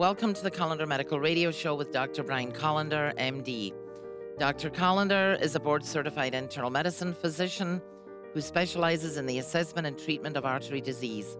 Welcome 0.00 0.32
to 0.32 0.42
the 0.42 0.50
Kolender 0.50 0.88
Medical 0.88 1.20
Radio 1.20 1.50
Show 1.50 1.74
with 1.74 1.92
Dr. 1.92 2.22
Brian 2.22 2.52
Kolender, 2.52 3.14
MD. 3.18 3.74
Dr. 4.38 4.70
Kolender 4.70 5.38
is 5.42 5.54
a 5.54 5.60
board 5.60 5.84
certified 5.84 6.34
internal 6.34 6.70
medicine 6.70 7.12
physician 7.12 7.82
who 8.32 8.40
specializes 8.40 9.18
in 9.18 9.26
the 9.26 9.38
assessment 9.38 9.86
and 9.86 9.98
treatment 9.98 10.38
of 10.38 10.46
artery 10.46 10.80
disease. 10.80 11.36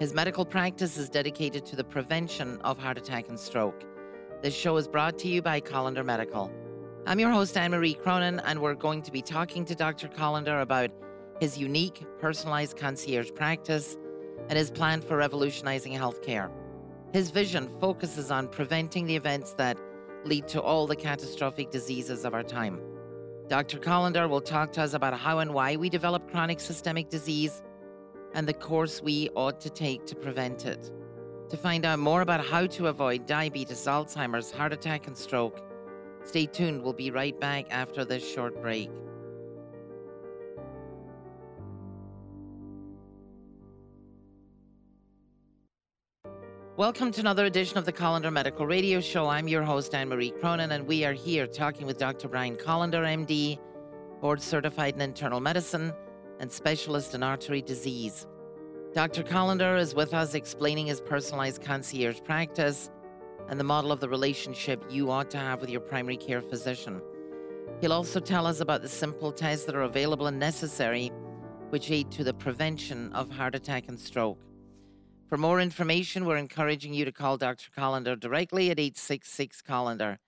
His 0.00 0.14
medical 0.14 0.46
practice 0.46 0.96
is 0.96 1.10
dedicated 1.10 1.66
to 1.66 1.76
the 1.76 1.84
prevention 1.84 2.58
of 2.62 2.78
heart 2.78 2.96
attack 2.96 3.28
and 3.28 3.38
stroke. 3.38 3.84
This 4.40 4.54
show 4.54 4.78
is 4.78 4.88
brought 4.88 5.18
to 5.18 5.28
you 5.28 5.42
by 5.42 5.60
Kolender 5.60 6.06
Medical. 6.06 6.50
I'm 7.06 7.20
your 7.20 7.32
host, 7.32 7.54
Anne 7.54 7.72
Marie 7.72 7.92
Cronin, 7.92 8.40
and 8.46 8.62
we're 8.62 8.72
going 8.76 9.02
to 9.02 9.12
be 9.12 9.20
talking 9.20 9.66
to 9.66 9.74
Dr. 9.74 10.08
Kolender 10.08 10.62
about 10.62 10.90
his 11.38 11.58
unique, 11.58 12.02
personalized 12.18 12.78
concierge 12.78 13.30
practice 13.34 13.98
and 14.48 14.56
his 14.56 14.70
plan 14.70 15.02
for 15.02 15.18
revolutionizing 15.18 15.92
healthcare. 15.92 16.50
His 17.14 17.30
vision 17.30 17.70
focuses 17.80 18.32
on 18.32 18.48
preventing 18.48 19.06
the 19.06 19.14
events 19.14 19.52
that 19.52 19.78
lead 20.24 20.48
to 20.48 20.60
all 20.60 20.84
the 20.88 20.96
catastrophic 20.96 21.70
diseases 21.70 22.24
of 22.24 22.34
our 22.34 22.42
time. 22.42 22.80
Dr. 23.46 23.78
Kolender 23.78 24.28
will 24.28 24.40
talk 24.40 24.72
to 24.72 24.82
us 24.82 24.94
about 24.94 25.16
how 25.16 25.38
and 25.38 25.54
why 25.54 25.76
we 25.76 25.88
develop 25.88 26.28
chronic 26.28 26.58
systemic 26.58 27.10
disease 27.10 27.62
and 28.32 28.48
the 28.48 28.52
course 28.52 29.00
we 29.00 29.28
ought 29.36 29.60
to 29.60 29.70
take 29.70 30.04
to 30.06 30.16
prevent 30.16 30.66
it. 30.66 30.90
To 31.50 31.56
find 31.56 31.86
out 31.86 32.00
more 32.00 32.20
about 32.20 32.44
how 32.44 32.66
to 32.66 32.88
avoid 32.88 33.26
diabetes, 33.26 33.86
Alzheimer's, 33.86 34.50
heart 34.50 34.72
attack, 34.72 35.06
and 35.06 35.16
stroke, 35.16 35.62
stay 36.24 36.46
tuned. 36.46 36.82
We'll 36.82 36.94
be 36.94 37.12
right 37.12 37.38
back 37.38 37.66
after 37.70 38.04
this 38.04 38.28
short 38.28 38.60
break. 38.60 38.90
Welcome 46.76 47.12
to 47.12 47.20
another 47.20 47.44
edition 47.44 47.78
of 47.78 47.84
the 47.84 47.92
Kolender 47.92 48.32
Medical 48.32 48.66
Radio 48.66 49.00
Show. 49.00 49.28
I'm 49.28 49.46
your 49.46 49.62
host, 49.62 49.94
Anne 49.94 50.08
Marie 50.08 50.32
Cronin, 50.32 50.72
and 50.72 50.88
we 50.88 51.04
are 51.04 51.12
here 51.12 51.46
talking 51.46 51.86
with 51.86 51.98
Dr. 51.98 52.26
Brian 52.26 52.56
Kolender, 52.56 53.04
MD, 53.04 53.60
board 54.20 54.42
certified 54.42 54.96
in 54.96 55.00
internal 55.00 55.38
medicine 55.38 55.92
and 56.40 56.50
specialist 56.50 57.14
in 57.14 57.22
artery 57.22 57.62
disease. 57.62 58.26
Dr. 58.92 59.22
Kolender 59.22 59.78
is 59.78 59.94
with 59.94 60.12
us 60.14 60.34
explaining 60.34 60.86
his 60.86 61.00
personalized 61.00 61.62
concierge 61.62 62.18
practice 62.24 62.90
and 63.48 63.60
the 63.60 63.62
model 63.62 63.92
of 63.92 64.00
the 64.00 64.08
relationship 64.08 64.82
you 64.90 65.12
ought 65.12 65.30
to 65.30 65.38
have 65.38 65.60
with 65.60 65.70
your 65.70 65.80
primary 65.80 66.16
care 66.16 66.42
physician. 66.42 67.00
He'll 67.82 67.92
also 67.92 68.18
tell 68.18 68.48
us 68.48 68.58
about 68.58 68.82
the 68.82 68.88
simple 68.88 69.30
tests 69.30 69.64
that 69.66 69.76
are 69.76 69.82
available 69.82 70.26
and 70.26 70.40
necessary, 70.40 71.12
which 71.70 71.92
aid 71.92 72.10
to 72.10 72.24
the 72.24 72.34
prevention 72.34 73.12
of 73.12 73.30
heart 73.30 73.54
attack 73.54 73.84
and 73.86 73.96
stroke. 73.96 74.40
For 75.34 75.38
more 75.38 75.60
information, 75.60 76.26
we're 76.26 76.36
encouraging 76.36 76.94
you 76.94 77.04
to 77.04 77.10
call 77.10 77.36
Dr. 77.36 77.68
Kolender 77.76 78.14
directly 78.14 78.70
at 78.70 78.78
866 78.78 79.62
Kolender. 79.62 80.18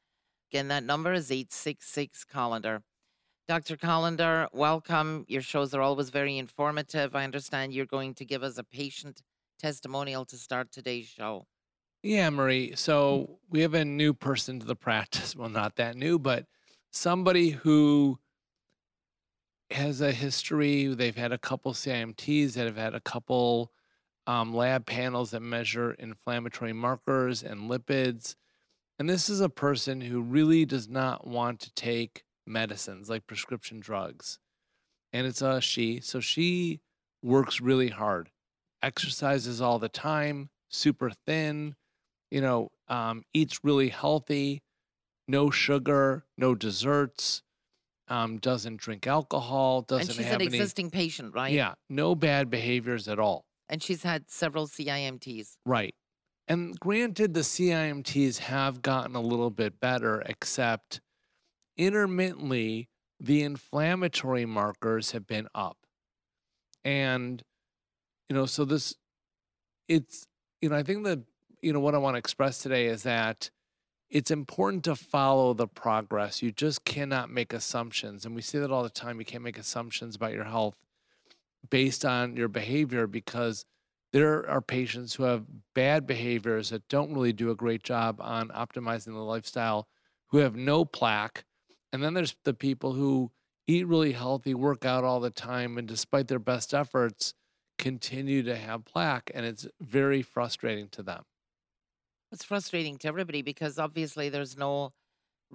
Again, 0.51 0.67
that 0.67 0.83
number 0.83 1.13
is 1.13 1.31
866 1.31 2.25
Kolender. 2.25 2.83
Dr. 3.47 3.77
Kolender, 3.77 4.49
welcome. 4.53 5.25
Your 5.29 5.43
shows 5.43 5.75
are 5.75 5.81
always 5.81 6.11
very 6.11 6.39
informative. 6.39 7.15
I 7.15 7.23
understand 7.23 7.73
you're 7.73 7.87
going 7.87 8.15
to 8.15 8.25
give 8.25 8.43
us 8.43 8.59
a 8.59 8.65
patient 8.65 9.23
testimonial 9.61 10.25
to 10.25 10.37
start 10.37 10.73
today's 10.73 11.07
show. 11.07 11.47
Yeah, 12.03 12.29
Marie. 12.31 12.73
So 12.75 13.39
we 13.49 13.61
have 13.61 13.75
a 13.75 13.85
new 13.85 14.13
person 14.13 14.59
to 14.59 14.67
the 14.67 14.75
practice. 14.75 15.37
Well, 15.37 15.49
not 15.49 15.77
that 15.77 15.95
new, 15.95 16.19
but 16.19 16.47
somebody 16.91 17.51
who 17.51 18.19
has 19.71 20.01
a 20.01 20.11
history. 20.11 20.89
They've 20.89 21.15
had 21.15 21.31
a 21.31 21.39
couple 21.39 21.75
CIMTs 21.75 22.55
that 22.55 22.67
have 22.67 22.77
had 22.77 22.97
a 22.97 23.01
couple 23.01 23.71
um, 24.27 24.55
lab 24.55 24.87
panels 24.87 25.31
that 25.31 25.41
measure 25.41 25.93
inflammatory 25.93 26.73
markers 26.73 27.43
and 27.43 27.71
lipids. 27.71 28.35
And 28.99 29.09
this 29.09 29.29
is 29.29 29.41
a 29.41 29.49
person 29.49 30.01
who 30.01 30.21
really 30.21 30.65
does 30.65 30.89
not 30.89 31.27
want 31.27 31.61
to 31.61 31.73
take 31.75 32.25
medicines 32.47 33.09
like 33.09 33.27
prescription 33.27 33.81
drugs. 33.81 34.39
And 35.13 35.27
it's 35.27 35.43
a 35.43 35.61
she. 35.61 36.01
So 36.01 36.21
she 36.21 36.81
works 37.23 37.61
really 37.61 37.89
hard, 37.89 38.31
exercises 38.83 39.61
all 39.61 39.79
the 39.79 39.89
time, 39.89 40.51
super 40.69 41.11
thin, 41.11 41.75
you 42.31 42.41
know, 42.41 42.71
um, 42.89 43.25
eats 43.33 43.61
really 43.65 43.89
healthy, 43.89 44.63
no 45.29 45.51
sugar, 45.51 46.25
no 46.37 46.55
desserts, 46.55 47.43
um, 48.09 48.39
doesn't 48.39 48.77
drink 48.77 49.07
alcohol, 49.07 49.83
doesn't 49.83 50.09
and 50.09 50.17
she's 50.17 50.27
have 50.27 50.41
an 50.41 50.49
any. 50.49 50.57
existing 50.57 50.91
patient, 50.91 51.35
right? 51.35 51.53
Yeah, 51.53 51.75
no 51.89 52.15
bad 52.15 52.51
behaviors 52.51 53.09
at 53.09 53.19
all. 53.19 53.46
And 53.69 53.83
she's 53.83 54.03
had 54.03 54.31
several 54.31 54.67
CIMTs. 54.67 55.57
Right. 55.65 55.95
And 56.49 56.79
granted, 56.79 57.35
the 57.35 57.41
CIMTs 57.41 58.39
have 58.39 58.81
gotten 58.81 59.17
a 59.17 59.21
little 59.21 59.51
bit 59.51 59.81
better, 59.81 60.23
except 60.27 61.01
intermittently, 61.77 62.89
the 63.19 63.43
inflammatory 63.43 64.47
markers 64.47 65.11
have 65.13 65.27
been 65.27 65.49
up. 65.55 65.79
And, 66.85 67.43
you 68.29 68.37
know, 68.37 68.47
so 68.47 68.65
this, 68.65 68.95
it's, 69.89 70.27
you 70.61 70.69
know, 70.69 70.77
I 70.77 70.85
think 70.85 71.05
that, 71.05 71.21
you 71.61 71.73
know, 71.73 71.81
what 71.81 71.95
I 71.95 71.99
want 71.99 72.15
to 72.15 72.19
express 72.19 72.59
today 72.59 72.87
is 72.87 73.03
that 73.03 73.51
it's 74.09 74.31
important 74.31 74.85
to 74.85 74.95
follow 74.95 75.53
the 75.53 75.67
progress. 75.67 76.43
You 76.43 76.53
just 76.53 76.85
cannot 76.85 77.29
make 77.29 77.53
assumptions. 77.53 78.25
And 78.25 78.37
we 78.37 78.43
see 78.43 78.59
that 78.59 78.71
all 78.71 78.85
the 78.85 78.91
time. 78.91 79.19
You 79.19 79.25
can't 79.25 79.43
make 79.43 79.59
assumptions 79.59 80.15
about 80.15 80.33
your 80.33 80.45
health 80.45 80.86
based 81.71 82.05
on 82.05 82.37
your 82.37 82.49
behavior 82.49 83.07
because 83.07 83.65
there 84.13 84.49
are 84.49 84.61
patients 84.61 85.15
who 85.15 85.25
have 85.25 85.45
bad 85.75 86.07
behaviors 86.07 86.71
that 86.71 86.89
don't 86.89 87.13
really 87.13 87.33
do 87.33 87.51
a 87.51 87.57
great 87.57 87.83
job 87.83 88.21
on 88.21 88.49
optimizing 88.49 89.13
the 89.13 89.19
lifestyle, 89.19 89.89
who 90.29 90.39
have 90.39 90.57
no 90.57 90.85
plaque. 90.85 91.45
And 91.93 92.03
then 92.03 92.15
there's 92.15 92.37
the 92.45 92.55
people 92.55 92.93
who 92.93 93.31
eat 93.67 93.87
really 93.87 94.13
healthy, 94.13 94.55
work 94.55 94.85
out 94.85 95.05
all 95.05 95.21
the 95.21 95.31
time, 95.31 95.77
and 95.77 95.87
despite 95.87 96.29
their 96.29 96.39
best 96.39 96.73
efforts, 96.73 97.35
continue 97.79 98.43
to 98.43 98.57
have 98.57 98.85
plaque. 98.85 99.31
And 99.35 99.45
it's 99.45 99.67
very 99.81 100.23
frustrating 100.23 100.89
to 100.91 101.03
them. 101.03 101.25
It's 102.33 102.45
frustrating 102.45 102.99
to 102.99 103.09
everybody 103.09 103.43
because 103.43 103.79
obviously 103.79 104.29
there's 104.29 104.57
no 104.57 104.93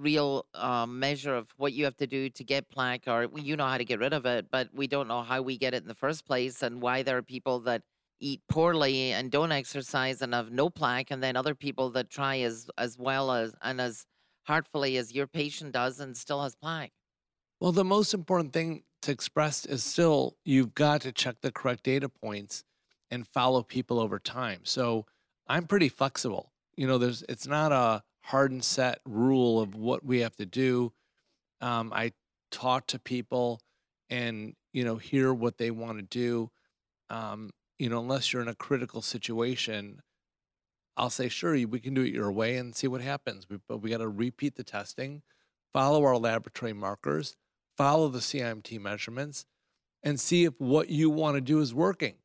real 0.01 0.45
uh, 0.53 0.85
measure 0.85 1.35
of 1.35 1.47
what 1.57 1.73
you 1.73 1.85
have 1.85 1.97
to 1.97 2.07
do 2.07 2.29
to 2.29 2.43
get 2.43 2.69
plaque, 2.69 3.07
or 3.07 3.27
well, 3.27 3.43
you 3.43 3.55
know 3.55 3.67
how 3.67 3.77
to 3.77 3.85
get 3.85 3.99
rid 3.99 4.13
of 4.13 4.25
it, 4.25 4.47
but 4.51 4.69
we 4.73 4.87
don't 4.87 5.07
know 5.07 5.21
how 5.21 5.41
we 5.41 5.57
get 5.57 5.73
it 5.73 5.83
in 5.83 5.87
the 5.87 5.95
first 5.95 6.25
place 6.25 6.63
and 6.63 6.81
why 6.81 7.03
there 7.03 7.17
are 7.17 7.21
people 7.21 7.59
that 7.61 7.81
eat 8.19 8.41
poorly 8.49 9.13
and 9.13 9.31
don't 9.31 9.51
exercise 9.51 10.21
and 10.21 10.33
have 10.33 10.51
no 10.51 10.69
plaque, 10.69 11.11
and 11.11 11.23
then 11.23 11.35
other 11.35 11.55
people 11.55 11.89
that 11.91 12.09
try 12.09 12.39
as 12.39 12.69
as 12.77 12.97
well 12.97 13.31
as 13.31 13.53
and 13.61 13.79
as 13.79 14.05
heartfully 14.43 14.97
as 14.97 15.13
your 15.13 15.27
patient 15.27 15.71
does 15.71 15.99
and 15.99 16.17
still 16.17 16.41
has 16.41 16.55
plaque. 16.55 16.91
Well, 17.59 17.71
the 17.71 17.83
most 17.83 18.13
important 18.13 18.53
thing 18.53 18.83
to 19.03 19.11
express 19.11 19.65
is 19.65 19.83
still 19.83 20.35
you've 20.43 20.73
got 20.73 21.01
to 21.01 21.11
check 21.11 21.37
the 21.41 21.51
correct 21.51 21.83
data 21.83 22.09
points 22.09 22.63
and 23.11 23.27
follow 23.27 23.61
people 23.61 23.99
over 23.99 24.19
time. 24.19 24.61
So 24.63 25.05
I'm 25.47 25.67
pretty 25.67 25.89
flexible. 25.89 26.53
You 26.75 26.87
know, 26.87 26.97
there's 26.97 27.23
it's 27.29 27.47
not 27.47 27.71
a 27.71 28.03
hard 28.21 28.51
and 28.51 28.63
set 28.63 28.99
rule 29.05 29.59
of 29.59 29.75
what 29.75 30.05
we 30.05 30.19
have 30.19 30.35
to 30.37 30.45
do. 30.45 30.93
Um, 31.59 31.91
I 31.93 32.13
talk 32.51 32.87
to 32.87 32.99
people 32.99 33.61
and 34.09 34.55
you 34.73 34.83
know 34.83 34.95
hear 34.95 35.33
what 35.33 35.57
they 35.57 35.71
want 35.71 35.97
to 35.97 36.03
do. 36.03 36.51
Um, 37.09 37.51
you 37.79 37.89
know, 37.89 37.99
unless 37.99 38.31
you're 38.31 38.41
in 38.41 38.47
a 38.47 38.55
critical 38.55 39.01
situation, 39.01 40.01
I'll 40.95 41.09
say 41.09 41.29
sure 41.29 41.53
we 41.67 41.79
can 41.79 41.93
do 41.93 42.01
it 42.01 42.13
your 42.13 42.31
way 42.31 42.57
and 42.57 42.75
see 42.75 42.87
what 42.87 43.01
happens. 43.01 43.47
We, 43.49 43.57
but 43.67 43.77
we 43.77 43.89
got 43.89 43.97
to 43.97 44.07
repeat 44.07 44.55
the 44.55 44.63
testing, 44.63 45.23
follow 45.73 46.03
our 46.03 46.17
laboratory 46.17 46.73
markers, 46.73 47.35
follow 47.77 48.07
the 48.07 48.19
CIMT 48.19 48.79
measurements, 48.79 49.45
and 50.03 50.19
see 50.19 50.45
if 50.45 50.53
what 50.59 50.89
you 50.89 51.09
want 51.09 51.35
to 51.35 51.41
do 51.41 51.59
is 51.59 51.73
working. 51.73 52.15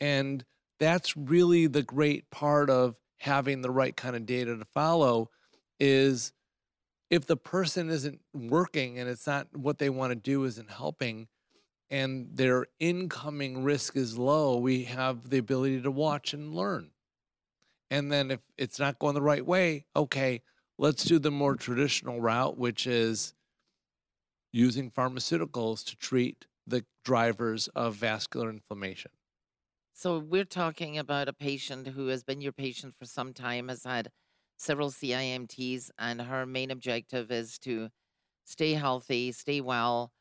And 0.00 0.44
that's 0.78 1.16
really 1.16 1.66
the 1.66 1.82
great 1.82 2.30
part 2.30 2.68
of 2.68 2.96
having 3.18 3.62
the 3.62 3.70
right 3.70 3.96
kind 3.96 4.16
of 4.16 4.26
data 4.26 4.56
to 4.56 4.64
follow 4.64 5.30
is 5.78 6.32
if 7.10 7.26
the 7.26 7.36
person 7.36 7.88
isn't 7.88 8.20
working 8.34 8.98
and 8.98 9.08
it's 9.08 9.26
not 9.26 9.46
what 9.56 9.78
they 9.78 9.90
want 9.90 10.10
to 10.10 10.16
do 10.16 10.44
isn't 10.44 10.70
helping 10.70 11.28
and 11.90 12.28
their 12.32 12.66
incoming 12.80 13.62
risk 13.62 13.96
is 13.96 14.18
low, 14.18 14.58
we 14.58 14.84
have 14.84 15.30
the 15.30 15.38
ability 15.38 15.80
to 15.82 15.90
watch 15.90 16.34
and 16.34 16.54
learn. 16.54 16.90
And 17.90 18.10
then 18.10 18.32
if 18.32 18.40
it's 18.58 18.80
not 18.80 18.98
going 18.98 19.14
the 19.14 19.22
right 19.22 19.46
way, 19.46 19.86
okay, 19.94 20.42
let's 20.78 21.04
do 21.04 21.18
the 21.20 21.30
more 21.30 21.54
traditional 21.54 22.20
route, 22.20 22.58
which 22.58 22.86
is 22.86 23.34
using 24.52 24.90
pharmaceuticals 24.90 25.84
to 25.84 25.96
treat 25.96 26.46
the 26.66 26.84
drivers 27.04 27.68
of 27.68 27.94
vascular 27.94 28.50
inflammation. 28.50 29.12
So 29.98 30.18
we're 30.18 30.44
talking 30.44 30.98
about 30.98 31.26
a 31.28 31.32
patient 31.32 31.86
who 31.88 32.08
has 32.08 32.22
been 32.22 32.40
your 32.42 32.52
patient 32.52 32.94
for 32.94 33.06
some 33.06 33.32
time, 33.32 33.68
has 33.68 33.82
had 33.84 34.12
several 34.56 34.90
CIMTs, 34.90 35.90
and 35.98 36.20
her 36.20 36.44
main 36.46 36.70
objective 36.70 37.30
is 37.32 37.58
to 37.60 37.90
stay 38.44 38.72
healthy, 38.74 39.32
stay 39.32 39.60
well, 39.62 40.12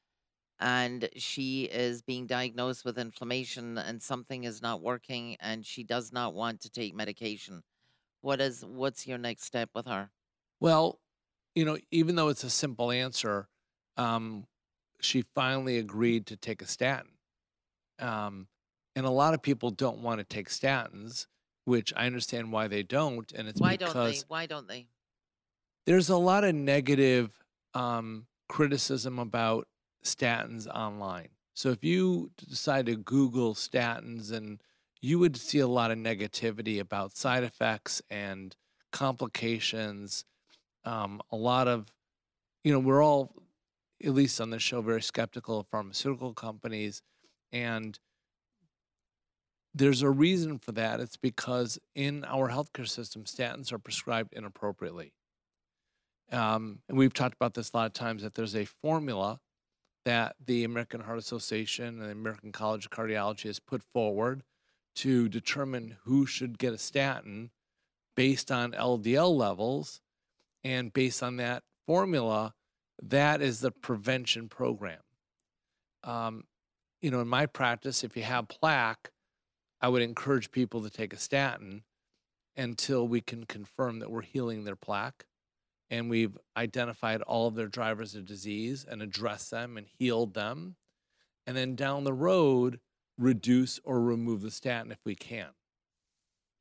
and 0.59 1.09
she 1.17 1.65
is 1.65 2.01
being 2.03 2.27
diagnosed 2.27 2.85
with 2.85 2.99
inflammation 2.99 3.77
and 3.77 4.03
something 4.03 4.45
is 4.45 4.61
not 4.61 4.81
working 4.81 5.37
and 5.41 5.65
she 5.65 5.83
does 5.83 6.11
not 6.13 6.33
want 6.35 6.61
to 6.61 6.69
take 6.71 6.95
medication. 6.95 7.63
What 8.21 8.41
is 8.41 8.65
what's 8.65 9.07
your 9.07 9.19
next 9.19 9.43
step 9.45 9.71
with 9.75 9.87
her? 9.87 10.11
Well, 10.59 11.01
you 11.55 11.65
know, 11.65 11.77
even 11.91 12.15
though 12.15 12.29
it's 12.29 12.43
a 12.43 12.49
simple 12.49 12.91
answer, 12.91 13.49
um, 13.97 14.47
she 15.01 15.23
finally 15.35 15.77
agreed 15.77 16.27
to 16.27 16.37
take 16.37 16.61
a 16.61 16.67
statin. 16.67 17.17
Um, 17.99 18.49
and 18.95 19.05
a 19.05 19.09
lot 19.11 19.33
of 19.33 19.41
people 19.41 19.71
don't 19.71 19.99
want 19.99 20.19
to 20.19 20.23
take 20.23 20.49
statins, 20.49 21.27
which 21.65 21.93
I 21.95 22.05
understand 22.05 22.51
why 22.51 22.67
they 22.67 22.83
don't. 22.83 23.31
And 23.33 23.47
it's 23.47 23.59
Why 23.59 23.75
don't 23.75 23.93
they? 23.93 24.11
because 24.11 24.25
Why 24.27 24.45
don't 24.45 24.67
they? 24.67 24.87
there's 25.85 26.09
a 26.09 26.17
lot 26.17 26.43
of 26.43 26.55
negative 26.55 27.31
um, 27.73 28.25
criticism 28.49 29.19
about 29.19 29.67
statins 30.03 30.67
online. 30.67 31.29
So 31.53 31.69
if 31.69 31.83
you 31.83 32.31
decide 32.37 32.87
to 32.87 32.95
Google 32.95 33.53
statins, 33.53 34.31
and 34.31 34.61
you 35.01 35.19
would 35.19 35.37
see 35.37 35.59
a 35.59 35.67
lot 35.67 35.91
of 35.91 35.97
negativity 35.97 36.79
about 36.79 37.15
side 37.15 37.43
effects 37.43 38.01
and 38.09 38.55
complications. 38.91 40.25
Um, 40.85 41.21
a 41.31 41.35
lot 41.35 41.67
of, 41.67 41.91
you 42.63 42.71
know, 42.71 42.79
we're 42.79 43.03
all, 43.03 43.33
at 44.03 44.13
least 44.13 44.39
on 44.39 44.49
this 44.49 44.63
show, 44.63 44.81
very 44.81 45.01
skeptical 45.01 45.59
of 45.59 45.67
pharmaceutical 45.67 46.33
companies, 46.33 47.01
and 47.51 47.99
there's 49.75 50.01
a 50.01 50.09
reason 50.09 50.57
for 50.57 50.71
that. 50.71 51.01
It's 51.01 51.17
because 51.17 51.77
in 51.95 52.23
our 52.25 52.49
healthcare 52.49 52.87
system, 52.87 53.25
statins 53.25 53.73
are 53.73 53.77
prescribed 53.77 54.33
inappropriately. 54.33 55.11
Um, 56.31 56.79
and 56.87 56.97
we've 56.97 57.13
talked 57.13 57.35
about 57.35 57.53
this 57.53 57.71
a 57.73 57.77
lot 57.77 57.85
of 57.85 57.93
times 57.93 58.23
that 58.23 58.35
there's 58.35 58.55
a 58.55 58.65
formula 58.65 59.41
that 60.05 60.35
the 60.43 60.63
American 60.63 61.01
Heart 61.01 61.19
Association 61.19 61.85
and 61.85 62.01
the 62.01 62.11
American 62.11 62.53
College 62.53 62.85
of 62.85 62.91
Cardiology 62.91 63.43
has 63.43 63.59
put 63.59 63.83
forward 63.83 64.43
to 64.95 65.27
determine 65.27 65.97
who 66.05 66.25
should 66.25 66.57
get 66.57 66.73
a 66.73 66.77
statin 66.77 67.51
based 68.15 68.51
on 68.51 68.71
LDL 68.71 69.35
levels. 69.35 69.99
And 70.63 70.93
based 70.93 71.21
on 71.21 71.35
that 71.37 71.63
formula, 71.85 72.53
that 73.03 73.41
is 73.41 73.59
the 73.59 73.71
prevention 73.71 74.47
program. 74.47 75.01
Um, 76.03 76.45
you 77.01 77.11
know, 77.11 77.19
in 77.19 77.27
my 77.27 77.45
practice, 77.45 78.03
if 78.03 78.15
you 78.15 78.23
have 78.23 78.47
plaque, 78.47 79.11
I 79.85 79.87
would 79.87 80.01
encourage 80.01 80.49
people 80.49 80.81
to 80.81 80.89
take 80.89 81.13
a 81.13 81.17
statin 81.17 81.83
until 82.57 83.07
we 83.07 83.21
can 83.21 83.45
confirm 83.45 83.99
that 83.99 84.09
we're 84.09 84.23
healing 84.23 84.63
their 84.63 84.75
plaque 84.75 85.27
and 85.91 86.09
we've 86.09 86.35
identified 86.57 87.21
all 87.21 87.45
of 87.45 87.53
their 87.53 87.67
drivers 87.67 88.15
of 88.15 88.25
disease 88.25 88.83
and 88.89 89.03
addressed 89.03 89.51
them 89.51 89.77
and 89.77 89.85
healed 89.85 90.33
them. 90.33 90.75
And 91.45 91.55
then 91.55 91.75
down 91.75 92.03
the 92.03 92.15
road, 92.15 92.79
reduce 93.19 93.79
or 93.83 94.01
remove 94.01 94.41
the 94.41 94.49
statin 94.49 94.91
if 94.91 94.97
we 95.05 95.13
can. 95.13 95.49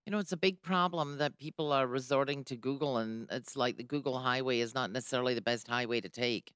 You 0.04 0.10
know, 0.10 0.18
it's 0.18 0.32
a 0.32 0.36
big 0.36 0.60
problem 0.60 1.16
that 1.16 1.38
people 1.38 1.72
are 1.72 1.86
resorting 1.86 2.44
to 2.44 2.56
Google, 2.56 2.98
and 2.98 3.26
it's 3.30 3.56
like 3.56 3.78
the 3.78 3.84
Google 3.84 4.18
highway 4.18 4.60
is 4.60 4.74
not 4.74 4.90
necessarily 4.90 5.32
the 5.32 5.40
best 5.40 5.66
highway 5.66 6.02
to 6.02 6.10
take. 6.10 6.52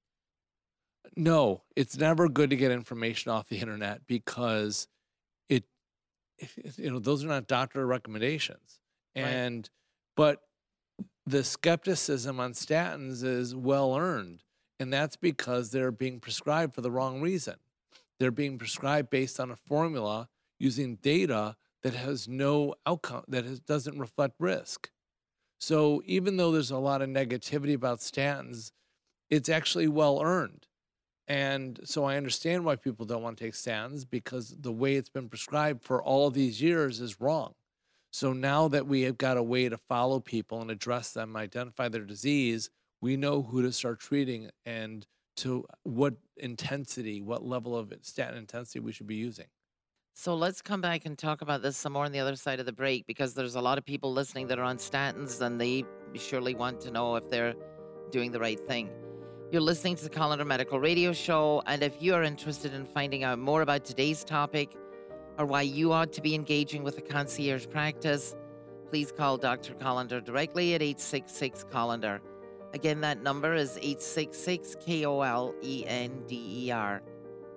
No, 1.17 1.63
it's 1.75 1.97
never 1.97 2.29
good 2.29 2.51
to 2.51 2.57
get 2.57 2.73
information 2.73 3.33
off 3.33 3.49
the 3.49 3.57
internet 3.57 4.07
because 4.07 4.87
you 6.77 6.91
know, 6.91 6.99
those 6.99 7.25
are 7.25 7.29
not 7.29 7.47
doctor 7.47 7.87
recommendations. 7.87 8.81
Right. 9.17 9.25
And, 9.25 9.69
but 10.17 10.43
the 11.27 11.45
skepticism 11.45 12.41
on 12.41 12.53
statins 12.53 13.25
is 13.25 13.55
well 13.55 13.97
earned. 13.97 14.43
And 14.81 14.93
that's 14.93 15.17
because 15.17 15.71
they're 15.71 15.91
being 15.91 16.21
prescribed 16.21 16.75
for 16.75 16.81
the 16.81 16.91
wrong 16.91 17.21
reason. 17.21 17.57
They're 18.19 18.31
being 18.31 18.59
prescribed 18.59 19.11
based 19.11 19.41
on 19.41 19.51
a 19.51 19.57
formula 19.57 20.29
using 20.59 20.97
data 20.97 21.57
that 21.83 21.95
has 21.95 22.29
no 22.29 22.75
outcome, 22.87 23.25
that 23.29 23.45
has, 23.45 23.61
doesn't 23.61 23.99
reflect 23.99 24.35
risk. 24.39 24.91
So 25.59 26.03
even 26.05 26.37
though 26.37 26.53
there's 26.53 26.71
a 26.71 26.79
lot 26.79 27.03
of 27.03 27.09
negativity 27.09 27.75
about 27.75 27.99
statins, 27.99 28.71
it's 29.29 29.49
actually 29.49 29.89
well 29.89 30.21
earned. 30.23 30.68
And 31.29 31.79
so 31.85 32.05
I 32.05 32.17
understand 32.17 32.65
why 32.65 32.77
people 32.77 33.05
don't 33.05 33.23
want 33.23 33.37
to 33.37 33.45
take 33.45 33.53
statins 33.53 34.07
because 34.09 34.57
the 34.59 34.73
way 34.73 34.97
it's 34.97 35.11
been 35.11 35.29
prescribed 35.29 35.85
for 35.85 36.03
all 36.03 36.31
these 36.31 36.61
years 36.61 37.01
is 37.01 37.21
wrong. 37.21 37.55
So 38.11 38.33
now 38.33 38.69
that 38.69 38.87
we 38.87 39.03
have 39.03 39.19
got 39.19 39.37
a 39.37 39.43
way 39.43 39.69
to 39.69 39.77
follow 39.77 40.21
people 40.21 40.63
and 40.63 40.71
address 40.71 41.13
them, 41.13 41.37
identify 41.37 41.89
their 41.89 42.05
disease, 42.05 42.71
we 43.03 43.17
know 43.17 43.43
who 43.43 43.61
to 43.61 43.71
start 43.71 44.01
treating 44.01 44.51
and 44.65 45.07
to 45.37 45.67
what 45.83 46.15
intensity, 46.39 47.21
what 47.21 47.45
level 47.45 47.77
of 47.77 47.93
statin 48.01 48.39
intensity 48.39 48.81
we 48.81 48.93
should 48.93 49.07
be 49.07 49.15
using. 49.15 49.47
So 50.15 50.35
let's 50.35 50.63
come 50.63 50.81
back 50.81 51.05
and 51.05 51.17
talk 51.17 51.43
about 51.43 51.63
this 51.63 51.77
some 51.77 51.93
more 51.93 52.07
on 52.07 52.11
the 52.11 52.19
other 52.19 52.35
side 52.35 52.59
of 52.59 52.67
the 52.67 52.73
break 52.73 53.07
because 53.07 53.35
there's 53.35 53.55
a 53.55 53.61
lot 53.61 53.79
of 53.79 53.85
people 53.85 54.13
listening 54.13 54.49
that 54.49 54.59
are 54.59 54.65
on 54.65 54.79
statins 54.79 55.41
and 55.43 55.61
they 55.61 55.85
surely 56.15 56.55
want 56.55 56.81
to 56.81 56.91
know 56.91 57.15
if 57.17 57.29
they're 57.29 57.55
doing 58.11 58.33
the 58.33 58.41
right 58.41 58.59
thing. 58.67 58.91
You're 59.51 59.63
listening 59.63 59.97
to 59.97 60.05
the 60.05 60.11
Kolender 60.11 60.47
Medical 60.47 60.79
Radio 60.79 61.11
Show, 61.15 61.63
and 61.65 61.83
if 61.83 62.03
you 62.03 62.15
are 62.15 62.23
interested 62.23 62.75
in 62.75 62.85
finding 62.85 63.25
out 63.25 63.39
more 63.39 63.63
about 63.63 63.83
today's 63.83 64.23
topic 64.23 64.77
or 65.39 65.47
why 65.47 65.63
you 65.63 65.91
ought 65.91 66.13
to 66.13 66.21
be 66.21 66.35
engaging 66.35 66.83
with 66.83 66.99
a 66.99 67.01
concierge 67.01 67.67
practice, 67.67 68.37
please 68.91 69.11
call 69.11 69.39
Dr. 69.39 69.73
Kolender 69.73 70.23
directly 70.23 70.75
at 70.75 70.83
866 70.83 71.65
Kolender. 71.73 72.21
Again, 72.75 73.01
that 73.01 73.23
number 73.23 73.55
is 73.55 73.79
866 73.79 74.77
K 74.85 75.07
O 75.07 75.23
L 75.23 75.55
E 75.63 75.83
N 75.87 76.25
D 76.27 76.67
E 76.67 76.71
R. 76.71 77.01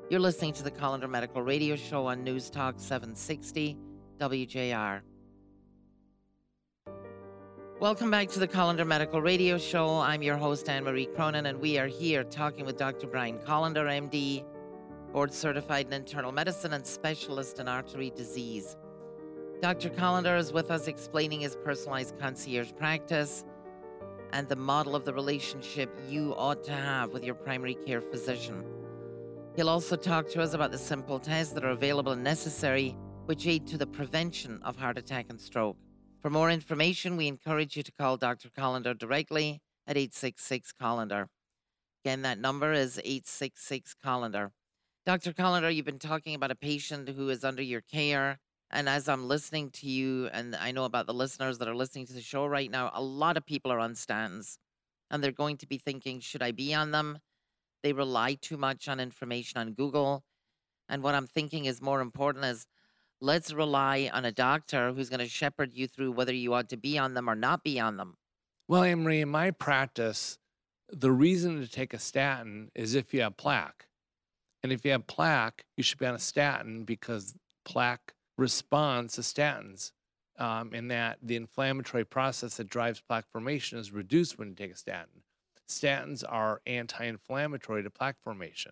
You're 0.10 0.22
listening 0.22 0.54
to 0.54 0.64
the 0.64 0.72
Kolender 0.72 1.10
Medical 1.10 1.42
Radio 1.42 1.76
Show 1.76 2.06
on 2.06 2.24
News 2.24 2.50
Talk 2.50 2.76
760 2.78 3.76
WJR. 4.18 5.02
Welcome 7.81 8.12
back 8.12 8.28
to 8.28 8.39
the 8.39 8.48
Kolender 8.48 8.86
Medical 8.86 9.24
Radio 9.24 9.57
Show. 9.57 9.98
I'm 10.01 10.22
your 10.22 10.38
host, 10.38 10.69
Anne 10.69 10.83
Marie 10.83 11.07
Cronin, 11.07 11.48
and 11.48 11.60
we 11.60 11.80
are 11.80 11.88
here 11.88 12.24
talking 12.24 12.63
with 12.63 12.78
Dr. 12.78 13.07
Brian 13.07 13.39
Kolender, 13.39 13.88
MD, 13.88 14.45
board 15.12 15.33
certified 15.33 15.88
in 15.88 15.94
internal 15.94 16.31
medicine 16.31 16.74
and 16.74 16.86
specialist 16.86 17.57
in 17.57 17.68
artery 17.68 18.12
disease. 18.12 18.78
Dr. 19.63 19.89
Kolender 19.89 20.38
is 20.38 20.54
with 20.54 20.69
us 20.69 20.88
explaining 20.88 21.39
his 21.39 21.56
personalized 21.56 22.19
concierge 22.19 22.72
practice 22.78 23.45
and 24.31 24.48
the 24.48 24.56
model 24.56 24.95
of 24.95 25.04
the 25.04 25.13
relationship 25.16 25.89
you 26.07 26.36
ought 26.38 26.63
to 26.66 26.74
have 26.74 27.12
with 27.13 27.24
your 27.24 27.33
primary 27.33 27.74
care 27.74 28.01
physician. 28.01 28.63
He'll 29.56 29.69
also 29.69 29.95
talk 29.95 30.30
to 30.30 30.42
us 30.44 30.54
about 30.54 30.69
the 30.69 30.78
simple 30.78 31.18
tests 31.18 31.51
that 31.54 31.66
are 31.66 31.72
available 31.72 32.12
and 32.12 32.24
necessary, 32.24 32.95
which 33.25 33.48
aid 33.48 33.66
to 33.66 33.80
the 33.80 33.88
prevention 33.88 34.60
of 34.62 34.75
heart 34.75 35.00
attack 35.00 35.31
and 35.31 35.42
stroke. 35.42 35.78
For 36.21 36.29
more 36.29 36.51
information, 36.51 37.18
we 37.18 37.27
encourage 37.27 37.75
you 37.75 37.81
to 37.81 37.91
call 37.91 38.15
Dr. 38.15 38.49
Kolender 38.49 38.95
directly 38.95 39.59
at 39.87 39.97
866 39.97 40.71
Kolender. 40.80 41.25
Again, 42.06 42.21
that 42.21 42.37
number 42.37 42.73
is 42.73 42.99
866 42.99 43.95
Kolender. 44.06 44.51
Dr. 45.04 45.33
Kolender, 45.33 45.73
you've 45.73 45.85
been 45.85 45.97
talking 45.97 46.35
about 46.35 46.51
a 46.51 46.56
patient 46.56 47.09
who 47.09 47.30
is 47.30 47.44
under 47.44 47.63
your 47.63 47.81
care. 47.81 48.37
And 48.69 48.87
as 48.87 49.09
I'm 49.09 49.28
listening 49.28 49.71
to 49.71 49.87
you, 49.87 50.28
and 50.31 50.56
I 50.56 50.71
know 50.71 50.85
about 50.85 51.07
the 51.07 51.13
listeners 51.13 51.57
that 51.57 51.68
are 51.68 51.75
listening 51.75 52.06
to 52.06 52.13
the 52.13 52.21
show 52.21 52.45
right 52.45 52.69
now, 52.69 52.92
a 52.94 53.01
lot 53.01 53.35
of 53.35 53.44
people 53.44 53.71
are 53.71 53.80
on 53.80 53.95
statins 53.95 54.59
and 55.09 55.23
they're 55.23 55.31
going 55.31 55.57
to 55.57 55.68
be 55.68 55.80
thinking, 55.80 56.19
should 56.19 56.44
I 56.44 56.51
be 56.51 56.71
on 56.75 56.92
them? 56.92 57.18
They 57.81 57.94
rely 57.94 58.35
too 58.35 58.57
much 58.57 58.87
on 58.87 58.99
information 58.99 59.59
on 59.59 59.73
Google. 59.73 60.23
And 60.87 61.01
what 61.01 61.16
I'm 61.16 61.25
thinking 61.25 61.66
is 61.66 61.81
more 61.81 61.99
important 61.99 62.45
is 62.45 62.68
let's 63.21 63.54
rely 63.54 64.09
on 64.11 64.25
a 64.25 64.31
doctor 64.31 64.92
who's 64.92 65.09
going 65.09 65.19
to 65.19 65.28
shepherd 65.28 65.73
you 65.73 65.87
through 65.87 66.11
whether 66.11 66.33
you 66.33 66.54
ought 66.54 66.69
to 66.69 66.78
be 66.78 66.97
on 66.97 67.13
them 67.13 67.30
or 67.30 67.35
not 67.35 67.63
be 67.63 67.80
on 67.80 67.97
them. 67.97 68.18
Well, 68.68 68.83
Emery, 68.83 69.21
in 69.21 69.30
my 69.30 69.51
practice, 69.51 70.37
the 70.90 71.11
reason 71.11 71.61
to 71.61 71.69
take 71.69 71.94
a 71.94 71.99
statin 71.99 72.71
is 72.75 72.95
if 72.95 73.13
you 73.13 73.21
have 73.21 73.37
plaque. 73.37 73.87
And 74.63 74.71
if 74.71 74.83
you 74.83 74.92
have 74.92 75.07
plaque, 75.07 75.66
you 75.78 75.83
should 75.83 75.99
be 75.99 76.06
on 76.06 76.16
a 76.16 76.19
statin 76.19 76.83
because 76.83 77.35
plaque 77.63 78.13
responds 78.37 79.13
to 79.16 79.21
statins. 79.21 79.92
Um, 80.40 80.73
in 80.73 80.87
that 80.87 81.19
the 81.21 81.35
inflammatory 81.35 82.06
process 82.06 82.57
that 82.57 82.68
drives 82.68 82.99
plaque 82.99 83.30
formation 83.31 83.78
is 83.78 83.92
reduced 83.92 84.40
when 84.40 84.47
you 84.47 84.56
take 84.56 84.71
a 84.71 84.78
statin. 84.78 85.21
Statins 85.69 86.23
are 86.28 86.61
anti-inflammatory 86.66 87.83
to 87.83 87.92
plaque 87.92 88.16
formation. 88.23 88.71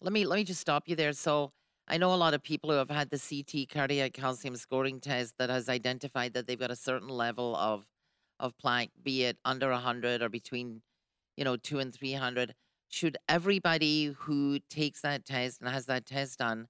Let 0.00 0.12
me 0.12 0.24
let 0.24 0.36
me 0.36 0.44
just 0.44 0.60
stop 0.60 0.84
you 0.86 0.96
there. 0.96 1.12
So 1.12 1.52
I 1.88 1.98
know 1.98 2.14
a 2.14 2.16
lot 2.16 2.34
of 2.34 2.42
people 2.42 2.70
who 2.70 2.76
have 2.76 2.90
had 2.90 3.10
the 3.10 3.18
CT 3.18 3.68
cardiac 3.68 4.12
calcium 4.12 4.56
scoring 4.56 5.00
test 5.00 5.34
that 5.38 5.50
has 5.50 5.68
identified 5.68 6.34
that 6.34 6.46
they've 6.46 6.58
got 6.58 6.70
a 6.70 6.76
certain 6.76 7.08
level 7.08 7.56
of 7.56 7.86
of 8.40 8.56
plaque, 8.58 8.90
be 9.02 9.24
it 9.24 9.38
under 9.44 9.70
100 9.70 10.20
or 10.20 10.28
between, 10.28 10.82
you 11.36 11.44
know, 11.44 11.56
2 11.56 11.78
and 11.78 11.94
300. 11.94 12.54
Should 12.88 13.16
everybody 13.28 14.06
who 14.06 14.58
takes 14.68 15.00
that 15.02 15.24
test 15.24 15.60
and 15.60 15.70
has 15.70 15.86
that 15.86 16.06
test 16.06 16.40
done, 16.40 16.66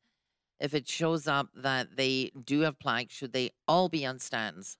if 0.61 0.75
it 0.75 0.87
shows 0.87 1.27
up 1.27 1.49
that 1.55 1.97
they 1.97 2.31
do 2.45 2.61
have 2.61 2.79
plaque, 2.79 3.11
should 3.11 3.33
they 3.33 3.51
all 3.67 3.89
be 3.89 4.05
on 4.05 4.19
statins? 4.19 4.77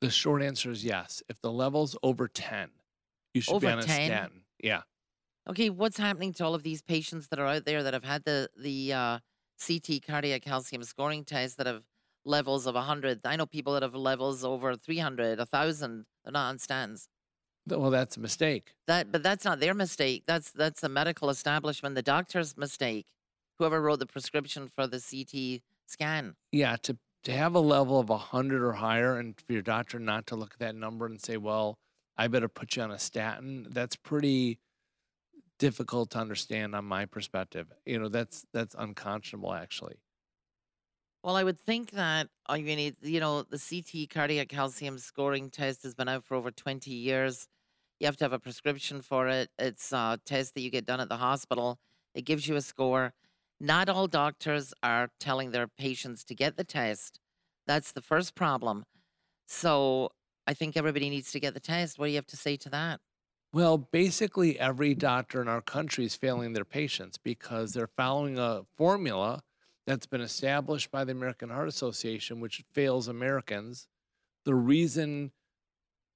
The 0.00 0.10
short 0.10 0.42
answer 0.42 0.70
is 0.70 0.84
yes. 0.84 1.22
If 1.28 1.40
the 1.40 1.52
level's 1.52 1.96
over 2.02 2.26
10, 2.28 2.70
you 3.34 3.40
should 3.40 3.60
be 3.60 3.68
on 3.68 3.78
a 3.78 3.82
10? 3.82 4.06
statin. 4.06 4.42
Yeah. 4.62 4.82
Okay, 5.48 5.70
what's 5.70 5.98
happening 5.98 6.32
to 6.34 6.44
all 6.44 6.54
of 6.54 6.62
these 6.62 6.82
patients 6.82 7.28
that 7.28 7.38
are 7.38 7.46
out 7.46 7.64
there 7.64 7.82
that 7.82 7.94
have 7.94 8.04
had 8.04 8.24
the 8.24 8.48
the 8.56 8.92
uh, 8.92 9.18
CT 9.66 10.00
cardiac 10.06 10.42
calcium 10.42 10.82
scoring 10.84 11.24
test 11.24 11.56
that 11.58 11.66
have 11.66 11.84
levels 12.24 12.66
of 12.66 12.74
100. 12.74 13.20
I 13.24 13.36
know 13.36 13.46
people 13.46 13.72
that 13.74 13.82
have 13.82 13.94
levels 13.94 14.44
over 14.44 14.76
300, 14.76 15.38
1,000. 15.38 16.06
They're 16.24 16.32
not 16.32 16.48
on 16.48 16.58
statins. 16.58 17.08
Th- 17.68 17.78
Well, 17.80 17.90
that's 17.90 18.16
a 18.16 18.20
mistake. 18.20 18.74
That, 18.86 19.12
but 19.12 19.22
that's 19.22 19.44
not 19.44 19.60
their 19.60 19.74
mistake. 19.74 20.24
That's 20.26 20.50
that's 20.50 20.80
the 20.80 20.88
medical 20.88 21.30
establishment, 21.30 21.94
the 21.94 22.02
doctor's 22.02 22.56
mistake. 22.56 23.06
Whoever 23.58 23.80
wrote 23.80 24.00
the 24.00 24.06
prescription 24.06 24.68
for 24.68 24.86
the 24.86 25.00
CT 25.00 25.62
scan. 25.86 26.36
Yeah, 26.50 26.76
to 26.82 26.98
to 27.24 27.32
have 27.32 27.54
a 27.54 27.60
level 27.60 28.00
of 28.00 28.08
100 28.08 28.62
or 28.62 28.72
higher 28.72 29.16
and 29.18 29.40
for 29.40 29.52
your 29.52 29.62
doctor 29.62 29.98
not 30.00 30.26
to 30.28 30.36
look 30.36 30.54
at 30.54 30.58
that 30.58 30.74
number 30.74 31.06
and 31.06 31.20
say, 31.20 31.36
"Well, 31.36 31.78
I 32.16 32.26
better 32.28 32.48
put 32.48 32.74
you 32.76 32.82
on 32.82 32.90
a 32.90 32.98
statin." 32.98 33.68
That's 33.70 33.94
pretty 33.96 34.58
difficult 35.62 36.10
to 36.10 36.18
understand 36.18 36.74
on 36.74 36.84
my 36.84 37.06
perspective. 37.06 37.72
You 37.86 38.00
know, 38.00 38.08
that's 38.08 38.44
that's 38.52 38.74
unconscionable 38.76 39.54
actually. 39.54 39.94
Well, 41.22 41.36
I 41.36 41.44
would 41.44 41.60
think 41.60 41.92
that 41.92 42.26
uh, 42.50 42.54
you 42.54 42.74
need, 42.74 42.96
you 43.00 43.20
know, 43.20 43.44
the 43.44 43.60
CT 43.60 44.10
cardiac 44.10 44.48
calcium 44.48 44.98
scoring 44.98 45.50
test 45.50 45.84
has 45.84 45.94
been 45.94 46.08
out 46.08 46.24
for 46.24 46.34
over 46.34 46.50
20 46.50 46.90
years. 46.90 47.46
You 48.00 48.06
have 48.06 48.16
to 48.16 48.24
have 48.24 48.32
a 48.32 48.40
prescription 48.40 49.02
for 49.02 49.28
it. 49.28 49.50
It's 49.56 49.92
a 49.92 50.18
test 50.26 50.54
that 50.54 50.62
you 50.62 50.70
get 50.70 50.84
done 50.84 50.98
at 50.98 51.08
the 51.08 51.18
hospital. 51.18 51.78
It 52.12 52.22
gives 52.22 52.48
you 52.48 52.56
a 52.56 52.60
score. 52.60 53.12
Not 53.60 53.88
all 53.88 54.08
doctors 54.08 54.74
are 54.82 55.10
telling 55.20 55.52
their 55.52 55.68
patients 55.68 56.24
to 56.24 56.34
get 56.34 56.56
the 56.56 56.64
test. 56.64 57.20
That's 57.68 57.92
the 57.92 58.02
first 58.02 58.34
problem. 58.34 58.82
So 59.46 60.10
I 60.48 60.54
think 60.54 60.76
everybody 60.76 61.08
needs 61.08 61.30
to 61.30 61.38
get 61.38 61.54
the 61.54 61.60
test. 61.60 62.00
What 62.00 62.06
do 62.06 62.10
you 62.10 62.16
have 62.16 62.26
to 62.26 62.36
say 62.36 62.56
to 62.56 62.70
that? 62.70 62.98
Well, 63.54 63.76
basically 63.76 64.58
every 64.58 64.94
doctor 64.94 65.42
in 65.42 65.48
our 65.48 65.60
country 65.60 66.06
is 66.06 66.16
failing 66.16 66.54
their 66.54 66.64
patients 66.64 67.18
because 67.18 67.74
they're 67.74 67.86
following 67.86 68.38
a 68.38 68.62
formula 68.76 69.42
that's 69.86 70.06
been 70.06 70.22
established 70.22 70.90
by 70.90 71.04
the 71.04 71.12
American 71.12 71.50
Heart 71.50 71.68
Association, 71.68 72.40
which 72.40 72.64
fails 72.72 73.08
Americans. 73.08 73.88
The 74.46 74.54
reason 74.54 75.32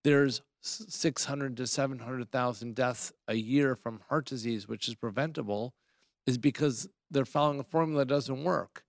there's 0.02 0.40
600 0.62 1.58
to 1.58 1.66
700,000 1.66 2.74
deaths 2.74 3.12
a 3.28 3.34
year 3.34 3.76
from 3.76 4.00
heart 4.08 4.24
disease, 4.24 4.66
which 4.66 4.88
is 4.88 4.94
preventable, 4.94 5.74
is 6.26 6.38
because 6.38 6.88
they're 7.10 7.26
following 7.26 7.60
a 7.60 7.64
formula 7.64 8.00
that 8.00 8.08
doesn't 8.08 8.44
work. 8.44 8.84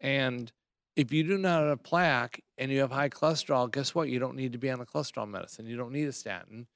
And 0.00 0.52
if 0.94 1.12
you 1.12 1.24
do 1.24 1.38
not 1.38 1.62
have 1.62 1.70
a 1.70 1.76
plaque 1.76 2.40
and 2.56 2.70
you 2.70 2.80
have 2.80 2.92
high 2.92 3.08
cholesterol, 3.08 3.70
guess 3.70 3.96
what? 3.96 4.08
You 4.08 4.20
don't 4.20 4.36
need 4.36 4.52
to 4.52 4.58
be 4.58 4.70
on 4.70 4.80
a 4.80 4.86
cholesterol 4.86 5.28
medicine. 5.28 5.66
You 5.66 5.76
don't 5.76 5.92
need 5.92 6.06
a 6.06 6.12
statin. 6.12 6.68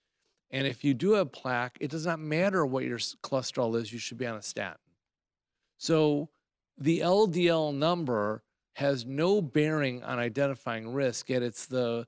And 0.51 0.67
if 0.67 0.83
you 0.83 0.95
do 0.95 1.13
have 1.13 1.33
plaque, 1.33 1.77
it 1.81 1.91
does 1.91 2.07
not 2.07 2.19
matter 2.19 2.65
what 2.65 2.85
your 2.85 2.99
cholesterol 2.99 3.77
is, 3.77 3.93
you 3.93 3.99
should 3.99 4.19
be 4.19 4.27
on 4.27 4.37
a 4.37 4.43
statin. 4.43 4.79
So 5.77 6.31
the 6.79 7.01
LDL 7.01 7.75
number 7.75 8.43
has 8.75 9.05
no 9.05 9.43
bearing 9.43 10.03
on 10.05 10.19
identifying 10.19 10.93
risk, 10.93 11.29
yet 11.29 11.43
it's 11.43 11.67
the 11.67 12.07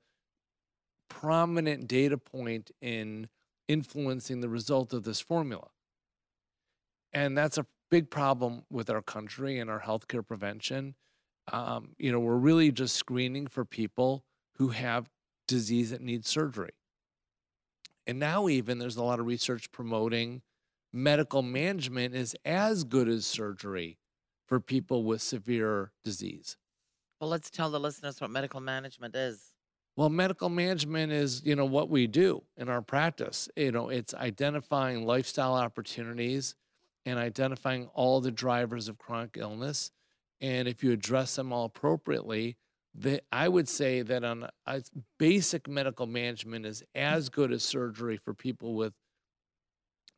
prominent 1.09 1.89
data 1.89 2.17
point 2.17 2.71
in 2.81 3.29
influencing 3.69 4.41
the 4.41 4.49
result 4.49 4.93
of 4.93 5.03
this 5.03 5.21
formula. 5.21 5.69
And 7.13 7.37
that's 7.37 7.59
a 7.59 7.67
big 7.91 8.09
problem 8.11 8.63
with 8.71 8.89
our 8.89 9.03
country 9.03 9.59
and 9.59 9.69
our 9.69 9.81
healthcare 9.81 10.27
prevention. 10.27 10.95
Um, 11.53 11.91
you 11.99 12.13
know, 12.13 12.21
we're 12.21 12.37
really 12.37 12.71
just 12.71 12.97
screening 12.97 13.49
for 13.49 13.65
people 13.65 14.25
who 14.57 14.69
have 14.69 15.11
disease 15.49 15.91
that 15.91 16.01
needs 16.01 16.29
surgery. 16.29 16.71
And 18.07 18.19
now, 18.19 18.49
even 18.49 18.79
there's 18.79 18.97
a 18.97 19.03
lot 19.03 19.21
of 19.21 19.27
research 19.27 19.71
promoting 19.73 20.43
medical 20.93 21.43
management 21.43 22.15
is 22.15 22.35
as 22.45 22.85
good 22.85 23.09
as 23.09 23.27
surgery 23.27 23.99
for 24.47 24.59
people 24.59 25.05
with 25.05 25.23
severe 25.23 25.93
disease. 26.05 26.57
Well, 27.21 27.31
let's 27.31 27.51
tell 27.51 27.71
the 27.71 27.79
listeners 27.79 28.21
what 28.21 28.31
medical 28.31 28.61
management 28.61 29.15
is. 29.15 29.53
Well, 29.97 30.09
medical 30.09 30.49
management 30.49 31.13
is, 31.13 31.43
you 31.45 31.55
know, 31.55 31.67
what 31.67 31.91
we 31.91 32.07
do 32.07 32.43
in 32.57 32.69
our 32.69 32.81
practice. 32.81 33.49
You 33.57 33.73
know, 33.73 33.91
it's 33.91 34.15
identifying 34.15 35.05
lifestyle 35.05 35.55
opportunities 35.55 36.55
and 37.05 37.19
identifying 37.19 37.89
all 37.95 38.21
the 38.21 38.31
drivers 38.31 38.89
of 38.89 38.99
chronic 38.99 39.37
illness. 39.39 39.91
And 40.41 40.67
if 40.67 40.83
you 40.83 40.93
address 40.93 41.37
them 41.37 41.53
all 41.53 41.67
appropriately, 41.67 42.57
the, 42.95 43.23
I 43.31 43.49
would 43.49 43.69
say 43.69 44.03
that 44.03 44.25
on 44.25 44.49
a 44.67 44.83
basic 45.19 45.69
medical 45.69 46.07
management 46.07 46.67
is 46.67 46.83
as 46.95 47.29
good 47.29 47.53
as 47.53 47.63
surgery 47.63 48.17
for 48.17 48.35
people 48.35 48.75
with 48.75 48.95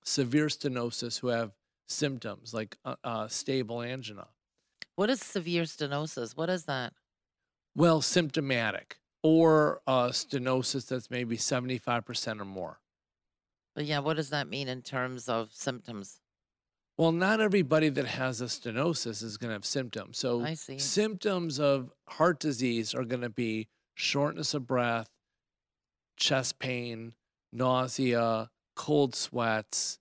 severe 0.05 0.47
stenosis 0.47 1.21
who 1.21 1.29
have 1.29 1.53
symptoms 1.89 2.55
like 2.55 2.77
uh, 2.85 2.97
uh, 3.05 3.29
stable 3.29 3.83
angina. 3.83 4.29
What 4.97 5.11
is 5.11 5.21
severe 5.21 5.63
stenosis? 5.63 6.37
What 6.37 6.51
is 6.51 6.65
that? 6.65 6.93
Well, 7.75 8.01
symptomatic 8.01 8.99
or 9.23 9.81
uh, 9.87 10.09
stenosis 10.09 10.89
that's 10.89 11.11
maybe 11.11 11.37
75% 11.37 12.41
or 12.41 12.45
more. 12.45 12.81
But 13.75 13.85
yeah, 13.85 14.01
what 14.01 14.17
does 14.17 14.31
that 14.31 14.49
mean 14.49 14.69
in 14.69 14.83
terms 14.83 15.29
of 15.29 15.53
symptoms? 15.53 16.21
Well, 16.99 17.13
not 17.13 17.41
everybody 17.41 17.89
that 17.89 18.07
has 18.07 18.41
a 18.41 18.45
stenosis 18.45 19.23
is 19.23 19.37
going 19.37 19.49
to 19.49 19.55
have 19.55 19.65
symptoms. 19.65 20.19
So, 20.19 20.43
I 20.43 20.55
see. 20.55 20.79
symptoms 20.79 21.59
of 21.59 21.91
heart 22.09 22.39
disease 22.39 22.95
are 22.95 23.05
going 23.05 23.23
to 23.23 23.31
be 23.31 23.69
shortness 23.95 24.55
of 24.55 24.67
breath, 24.67 25.09
chest 26.17 26.59
pain, 26.59 27.15
nausea, 27.53 28.51
cold 28.77 29.15
sweats, 29.15 29.99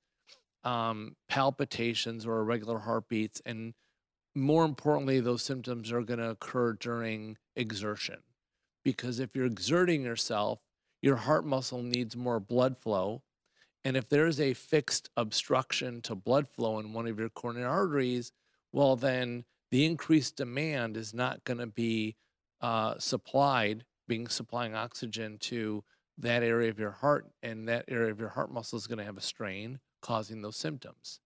um, 0.63 1.15
palpitations 1.29 2.25
or 2.25 2.39
irregular 2.39 2.79
heartbeats. 2.79 3.41
And 3.45 3.73
more 4.35 4.65
importantly, 4.65 5.19
those 5.19 5.43
symptoms 5.43 5.91
are 5.91 6.01
going 6.01 6.19
to 6.19 6.29
occur 6.29 6.73
during 6.73 7.37
exertion. 7.55 8.17
Because 8.83 9.19
if 9.19 9.35
you're 9.35 9.45
exerting 9.45 10.03
yourself, 10.03 10.59
your 11.01 11.17
heart 11.17 11.45
muscle 11.45 11.81
needs 11.81 12.15
more 12.15 12.39
blood 12.39 12.77
flow. 12.77 13.21
And 13.83 13.97
if 13.97 14.09
there's 14.09 14.39
a 14.39 14.53
fixed 14.53 15.09
obstruction 15.17 16.01
to 16.03 16.15
blood 16.15 16.47
flow 16.47 16.79
in 16.79 16.93
one 16.93 17.07
of 17.07 17.19
your 17.19 17.29
coronary 17.29 17.65
arteries, 17.65 18.31
well, 18.71 18.95
then 18.95 19.45
the 19.71 19.85
increased 19.85 20.35
demand 20.35 20.97
is 20.97 21.13
not 21.13 21.43
going 21.43 21.57
to 21.59 21.67
be 21.67 22.15
uh, 22.61 22.95
supplied, 22.99 23.85
being 24.07 24.27
supplying 24.27 24.75
oxygen 24.75 25.37
to 25.39 25.83
that 26.17 26.43
area 26.43 26.69
of 26.69 26.79
your 26.79 26.91
heart, 26.91 27.31
and 27.41 27.67
that 27.67 27.85
area 27.87 28.11
of 28.11 28.19
your 28.19 28.29
heart 28.29 28.51
muscle 28.51 28.77
is 28.77 28.85
going 28.85 28.99
to 28.99 29.05
have 29.05 29.17
a 29.17 29.21
strain, 29.21 29.79
causing 30.01 30.41
those 30.41 30.57
symptoms. 30.57 31.19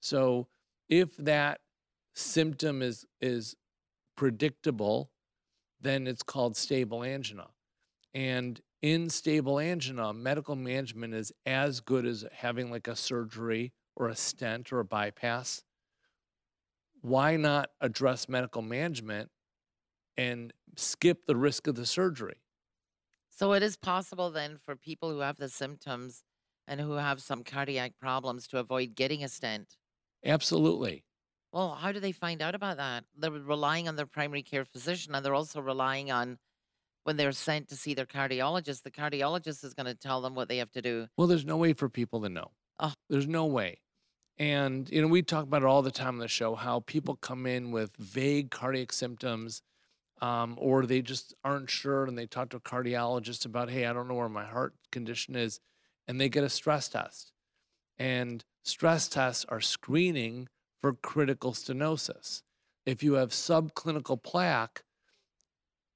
So, 0.00 0.46
if 0.88 1.16
that 1.16 1.60
symptom 2.14 2.82
is 2.82 3.04
is 3.20 3.56
predictable, 4.16 5.10
then 5.80 6.06
it's 6.06 6.22
called 6.22 6.56
stable 6.56 7.02
angina. 7.02 7.48
And 8.14 8.60
in 8.82 9.10
stable 9.10 9.58
angina, 9.58 10.12
medical 10.12 10.56
management 10.56 11.14
is 11.14 11.32
as 11.46 11.80
good 11.80 12.06
as 12.06 12.24
having 12.32 12.70
like 12.70 12.88
a 12.88 12.96
surgery 12.96 13.72
or 13.96 14.08
a 14.08 14.16
stent 14.16 14.72
or 14.72 14.80
a 14.80 14.84
bypass. 14.84 15.64
Why 17.00 17.36
not 17.36 17.70
address 17.80 18.28
medical 18.28 18.62
management 18.62 19.30
and 20.16 20.52
skip 20.76 21.26
the 21.26 21.36
risk 21.36 21.66
of 21.68 21.76
the 21.76 21.86
surgery? 21.86 22.42
So 23.30 23.52
it 23.54 23.62
is 23.62 23.76
possible 23.76 24.30
then 24.30 24.58
for 24.58 24.76
people 24.76 25.10
who 25.10 25.20
have 25.20 25.36
the 25.36 25.48
symptoms 25.48 26.24
and 26.66 26.80
who 26.80 26.92
have 26.92 27.22
some 27.22 27.42
cardiac 27.44 27.96
problems 27.96 28.46
to 28.48 28.58
avoid 28.58 28.94
getting 28.94 29.24
a 29.24 29.28
stent. 29.28 29.78
Absolutely. 30.24 31.04
Well, 31.52 31.74
how 31.76 31.92
do 31.92 32.00
they 32.00 32.12
find 32.12 32.40
out 32.42 32.54
about 32.54 32.76
that? 32.78 33.04
They're 33.14 33.30
relying 33.30 33.88
on 33.88 33.96
their 33.96 34.06
primary 34.06 34.42
care 34.42 34.64
physician 34.64 35.14
and 35.14 35.24
they're 35.24 35.34
also 35.34 35.60
relying 35.60 36.10
on 36.10 36.38
when 37.08 37.16
they're 37.16 37.32
sent 37.32 37.68
to 37.68 37.74
see 37.74 37.94
their 37.94 38.04
cardiologist, 38.04 38.82
the 38.82 38.90
cardiologist 38.90 39.64
is 39.64 39.72
going 39.72 39.86
to 39.86 39.94
tell 39.94 40.20
them 40.20 40.34
what 40.34 40.46
they 40.46 40.58
have 40.58 40.70
to 40.72 40.82
do. 40.82 41.06
Well, 41.16 41.26
there's 41.26 41.46
no 41.46 41.56
way 41.56 41.72
for 41.72 41.88
people 41.88 42.20
to 42.20 42.28
know. 42.28 42.50
Oh. 42.78 42.92
There's 43.08 43.26
no 43.26 43.46
way. 43.46 43.80
And, 44.36 44.86
you 44.90 45.00
know, 45.00 45.08
we 45.08 45.22
talk 45.22 45.44
about 45.44 45.62
it 45.62 45.64
all 45.64 45.80
the 45.80 45.90
time 45.90 46.16
on 46.16 46.18
the 46.18 46.28
show 46.28 46.54
how 46.54 46.80
people 46.80 47.16
come 47.16 47.46
in 47.46 47.70
with 47.70 47.96
vague 47.96 48.50
cardiac 48.50 48.92
symptoms 48.92 49.62
um, 50.20 50.56
or 50.58 50.84
they 50.84 51.00
just 51.00 51.32
aren't 51.42 51.70
sure 51.70 52.04
and 52.04 52.18
they 52.18 52.26
talk 52.26 52.50
to 52.50 52.58
a 52.58 52.60
cardiologist 52.60 53.46
about, 53.46 53.70
hey, 53.70 53.86
I 53.86 53.94
don't 53.94 54.06
know 54.06 54.14
where 54.14 54.28
my 54.28 54.44
heart 54.44 54.74
condition 54.92 55.34
is. 55.34 55.60
And 56.06 56.20
they 56.20 56.28
get 56.28 56.44
a 56.44 56.50
stress 56.50 56.90
test. 56.90 57.32
And 57.96 58.44
stress 58.64 59.08
tests 59.08 59.46
are 59.48 59.62
screening 59.62 60.48
for 60.78 60.92
critical 60.92 61.54
stenosis. 61.54 62.42
If 62.84 63.02
you 63.02 63.14
have 63.14 63.30
subclinical 63.30 64.22
plaque, 64.22 64.82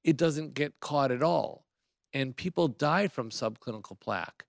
it 0.04 0.16
doesn't 0.16 0.54
get 0.54 0.80
caught 0.80 1.10
at 1.10 1.22
all. 1.22 1.64
And 2.12 2.36
people 2.36 2.68
die 2.68 3.08
from 3.08 3.30
subclinical 3.30 3.98
plaque. 4.00 4.44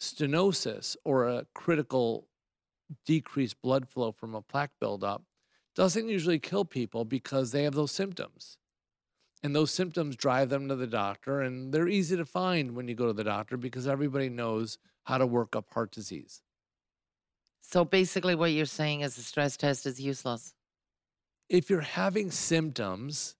Stenosis 0.00 0.96
or 1.04 1.28
a 1.28 1.46
critical 1.54 2.28
decreased 3.04 3.60
blood 3.62 3.88
flow 3.88 4.12
from 4.12 4.34
a 4.34 4.42
plaque 4.42 4.72
buildup 4.80 5.22
doesn't 5.74 6.08
usually 6.08 6.38
kill 6.38 6.64
people 6.64 7.04
because 7.04 7.52
they 7.52 7.62
have 7.64 7.74
those 7.74 7.92
symptoms. 7.92 8.56
And 9.44 9.54
those 9.54 9.70
symptoms 9.70 10.16
drive 10.16 10.48
them 10.48 10.68
to 10.68 10.74
the 10.74 10.88
doctor, 10.88 11.42
and 11.42 11.72
they're 11.72 11.86
easy 11.86 12.16
to 12.16 12.24
find 12.24 12.74
when 12.74 12.88
you 12.88 12.96
go 12.96 13.06
to 13.06 13.12
the 13.12 13.22
doctor 13.22 13.56
because 13.56 13.86
everybody 13.86 14.28
knows 14.28 14.78
how 15.04 15.18
to 15.18 15.26
work 15.26 15.54
up 15.54 15.72
heart 15.72 15.92
disease. 15.92 16.42
So 17.60 17.84
basically, 17.84 18.34
what 18.34 18.50
you're 18.50 18.66
saying 18.66 19.02
is 19.02 19.14
the 19.14 19.22
stress 19.22 19.56
test 19.56 19.86
is 19.86 20.00
useless. 20.00 20.54
If 21.48 21.70
you're 21.70 21.80
having 21.80 22.32
symptoms, 22.32 23.36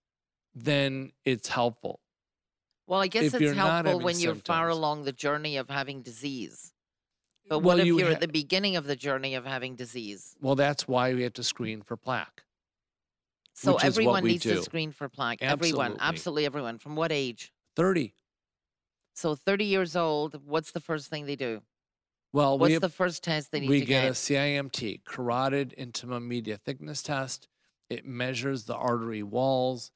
then 0.64 1.12
it's 1.24 1.48
helpful. 1.48 2.00
Well, 2.86 3.00
I 3.00 3.06
guess 3.08 3.24
If 3.24 3.34
it's 3.40 3.56
helpful 3.56 4.00
when 4.00 4.18
you're 4.18 4.34
far 4.34 4.68
along 4.68 5.04
the 5.04 5.12
journey 5.12 5.56
of 5.58 5.68
having 5.68 6.02
disease. 6.02 6.72
But 7.48 7.58
well, 7.60 7.76
what 7.76 7.80
if 7.80 7.86
you 7.86 7.98
you're 7.98 8.08
ha- 8.08 8.14
at 8.14 8.20
the 8.20 8.28
beginning 8.28 8.76
of 8.76 8.84
the 8.86 8.96
journey 8.96 9.34
of 9.34 9.44
having 9.44 9.74
disease? 9.76 10.36
well, 10.40 10.54
that's 10.54 10.86
why 10.88 11.14
we 11.14 11.22
have 11.22 11.32
to 11.34 11.42
screen 11.42 11.82
for 11.82 11.96
plaque. 11.96 12.44
So 13.54 13.74
Which 13.74 13.84
is 13.84 13.96
what 13.96 14.02
everyone 14.02 14.24
needs 14.24 14.42
do. 14.44 14.54
to 14.56 14.62
screen 14.62 14.92
for 14.92 15.08
plaque. 15.08 15.38
Everyone, 15.42 15.92
Absolutely. 15.92 16.00
absolutely 16.08 16.46
everyone. 16.46 16.78
From 16.78 16.94
what 16.96 17.10
age? 17.10 17.52
30. 17.76 18.14
So 19.14 19.34
30 19.34 19.64
years 19.64 19.96
old, 19.96 20.46
what's 20.46 20.70
the 20.70 20.80
first 20.80 21.08
thing 21.10 21.26
they 21.26 21.36
do? 21.36 21.62
Well, 22.32 22.58
What's 22.58 22.68
we 22.68 22.72
have, 22.74 22.82
the 22.82 22.88
first 22.90 23.24
test 23.24 23.50
they 23.50 23.60
need 23.60 23.68
we 23.70 23.80
to 23.80 23.86
get, 23.86 24.02
We 24.02 24.08
get? 24.08 24.10
a 24.10 24.14
CIMT, 24.14 25.04
carotid 25.04 25.74
intima 25.78 26.22
media 26.22 26.56
thickness 26.58 27.02
test. 27.02 27.48
It 27.90 28.04
measures 28.04 28.64
the 28.64 28.76
artery 28.76 29.22
walls, 29.22 29.90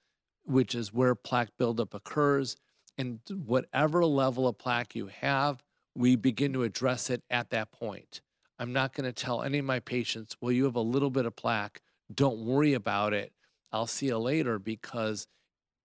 which 0.44 0.74
is 0.74 0.92
where 0.92 1.14
plaque 1.14 1.50
buildup 1.58 1.94
occurs. 1.94 2.56
And 2.98 3.20
whatever 3.46 4.04
level 4.04 4.46
of 4.46 4.58
plaque 4.58 4.94
you 4.94 5.08
have, 5.08 5.62
we 5.94 6.16
begin 6.16 6.52
to 6.54 6.62
address 6.62 7.10
it 7.10 7.22
at 7.30 7.50
that 7.50 7.72
point. 7.72 8.20
I'm 8.58 8.72
not 8.72 8.94
going 8.94 9.06
to 9.06 9.12
tell 9.12 9.42
any 9.42 9.58
of 9.58 9.64
my 9.64 9.80
patients, 9.80 10.36
well, 10.40 10.52
you 10.52 10.64
have 10.64 10.76
a 10.76 10.80
little 10.80 11.10
bit 11.10 11.26
of 11.26 11.34
plaque. 11.34 11.80
Don't 12.14 12.44
worry 12.44 12.74
about 12.74 13.12
it. 13.12 13.32
I'll 13.72 13.86
see 13.86 14.06
you 14.06 14.18
later 14.18 14.58
because, 14.58 15.26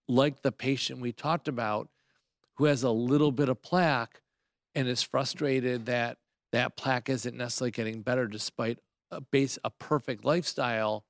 like 0.08 0.42
the 0.42 0.52
patient 0.52 1.00
we 1.00 1.12
talked 1.12 1.48
about 1.48 1.90
who 2.56 2.66
has 2.66 2.84
a 2.84 2.92
little 2.92 3.32
bit 3.32 3.50
of 3.50 3.62
plaque 3.62 4.22
and 4.76 4.88
is 4.88 5.02
frustrated 5.02 5.86
that 5.86 6.18
that 6.52 6.76
plaque 6.76 7.10
isn't 7.10 7.36
necessarily 7.36 7.72
getting 7.72 8.02
better 8.02 8.28
despite 8.28 8.80
a 9.12 9.22
base 9.22 9.58
a 9.64 9.70
perfect 9.70 10.26
lifestyle 10.26 11.06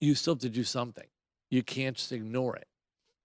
you 0.00 0.14
still 0.14 0.34
have 0.34 0.40
to 0.40 0.48
do 0.48 0.64
something 0.64 1.06
you 1.52 1.62
can't 1.62 1.96
just 1.96 2.10
ignore 2.10 2.56
it. 2.56 2.66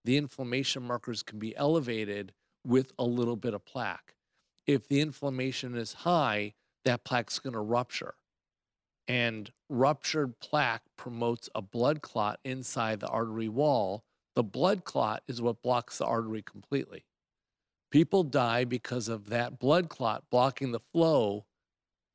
The 0.05 0.17
inflammation 0.17 0.83
markers 0.83 1.23
can 1.23 1.39
be 1.39 1.55
elevated 1.55 2.33
with 2.65 2.91
a 2.99 3.05
little 3.05 3.37
bit 3.37 3.53
of 3.53 3.65
plaque. 3.65 4.15
If 4.67 4.87
the 4.87 4.99
inflammation 4.99 5.75
is 5.75 5.93
high 5.93 6.53
that 6.83 7.03
plaque's 7.03 7.39
going 7.39 7.53
to 7.53 7.59
rupture. 7.59 8.15
And 9.07 9.51
ruptured 9.69 10.39
plaque 10.39 10.83
promotes 10.97 11.49
a 11.55 11.61
blood 11.61 12.01
clot 12.01 12.39
inside 12.43 12.99
the 12.99 13.07
artery 13.07 13.49
wall. 13.49 14.03
The 14.35 14.43
blood 14.43 14.83
clot 14.83 15.23
is 15.27 15.41
what 15.41 15.61
blocks 15.61 15.97
the 15.97 16.05
artery 16.05 16.41
completely. 16.41 17.05
People 17.91 18.23
die 18.23 18.65
because 18.65 19.07
of 19.07 19.29
that 19.29 19.59
blood 19.59 19.87
clot 19.87 20.23
blocking 20.29 20.73
the 20.73 20.79
flow, 20.79 21.45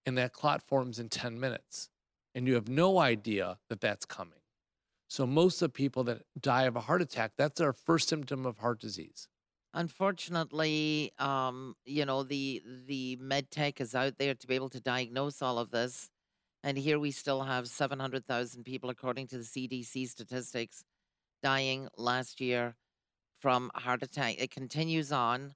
and 0.04 0.18
that 0.18 0.34
clot 0.34 0.62
forms 0.62 0.98
in 0.98 1.08
10 1.08 1.40
minutes. 1.40 1.88
And 2.34 2.46
you 2.46 2.54
have 2.54 2.68
no 2.68 2.98
idea 2.98 3.58
that 3.70 3.80
that's 3.80 4.04
coming. 4.04 4.41
So, 5.12 5.26
most 5.26 5.60
of 5.60 5.68
the 5.68 5.74
people 5.74 6.04
that 6.04 6.22
die 6.40 6.62
of 6.62 6.74
a 6.74 6.80
heart 6.80 7.02
attack, 7.02 7.32
that's 7.36 7.60
our 7.60 7.74
first 7.74 8.08
symptom 8.08 8.46
of 8.46 8.56
heart 8.56 8.80
disease. 8.80 9.28
Unfortunately, 9.74 11.12
um, 11.18 11.76
you 11.84 12.06
know, 12.06 12.22
the 12.22 12.62
the 12.86 13.16
med 13.16 13.50
tech 13.50 13.78
is 13.82 13.94
out 13.94 14.14
there 14.16 14.32
to 14.32 14.46
be 14.46 14.54
able 14.54 14.70
to 14.70 14.80
diagnose 14.80 15.42
all 15.42 15.58
of 15.58 15.70
this. 15.70 16.08
And 16.64 16.78
here 16.78 16.98
we 16.98 17.10
still 17.10 17.42
have 17.42 17.68
700,000 17.68 18.64
people, 18.64 18.88
according 18.88 19.26
to 19.26 19.36
the 19.36 19.44
CDC 19.44 20.08
statistics, 20.08 20.82
dying 21.42 21.88
last 21.98 22.40
year 22.40 22.74
from 23.38 23.70
heart 23.74 24.02
attack. 24.02 24.36
It 24.38 24.50
continues 24.50 25.12
on, 25.12 25.52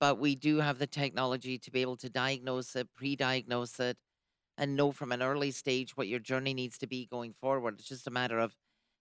but 0.00 0.18
we 0.18 0.36
do 0.36 0.60
have 0.60 0.78
the 0.78 0.86
technology 0.86 1.58
to 1.58 1.70
be 1.70 1.82
able 1.82 1.98
to 1.98 2.08
diagnose 2.08 2.74
it, 2.74 2.88
pre 2.96 3.14
diagnose 3.14 3.78
it, 3.78 3.98
and 4.56 4.74
know 4.74 4.90
from 4.90 5.12
an 5.12 5.20
early 5.20 5.50
stage 5.50 5.98
what 5.98 6.08
your 6.08 6.20
journey 6.20 6.54
needs 6.54 6.78
to 6.78 6.86
be 6.86 7.04
going 7.04 7.34
forward. 7.34 7.74
It's 7.78 7.90
just 7.90 8.06
a 8.06 8.10
matter 8.10 8.38
of 8.38 8.56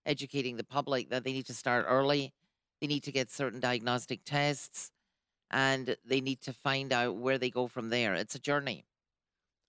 educating 0.05 0.57
the 0.57 0.63
public 0.63 1.09
that 1.09 1.23
they 1.23 1.33
need 1.33 1.45
to 1.47 1.53
start 1.53 1.85
early, 1.87 2.33
they 2.81 2.87
need 2.87 3.03
to 3.03 3.11
get 3.11 3.31
certain 3.31 3.59
diagnostic 3.59 4.21
tests, 4.25 4.91
and 5.51 5.95
they 6.05 6.21
need 6.21 6.41
to 6.41 6.53
find 6.53 6.91
out 6.91 7.15
where 7.15 7.37
they 7.37 7.49
go 7.49 7.67
from 7.67 7.89
there. 7.89 8.13
It's 8.13 8.35
a 8.35 8.39
journey. 8.39 8.85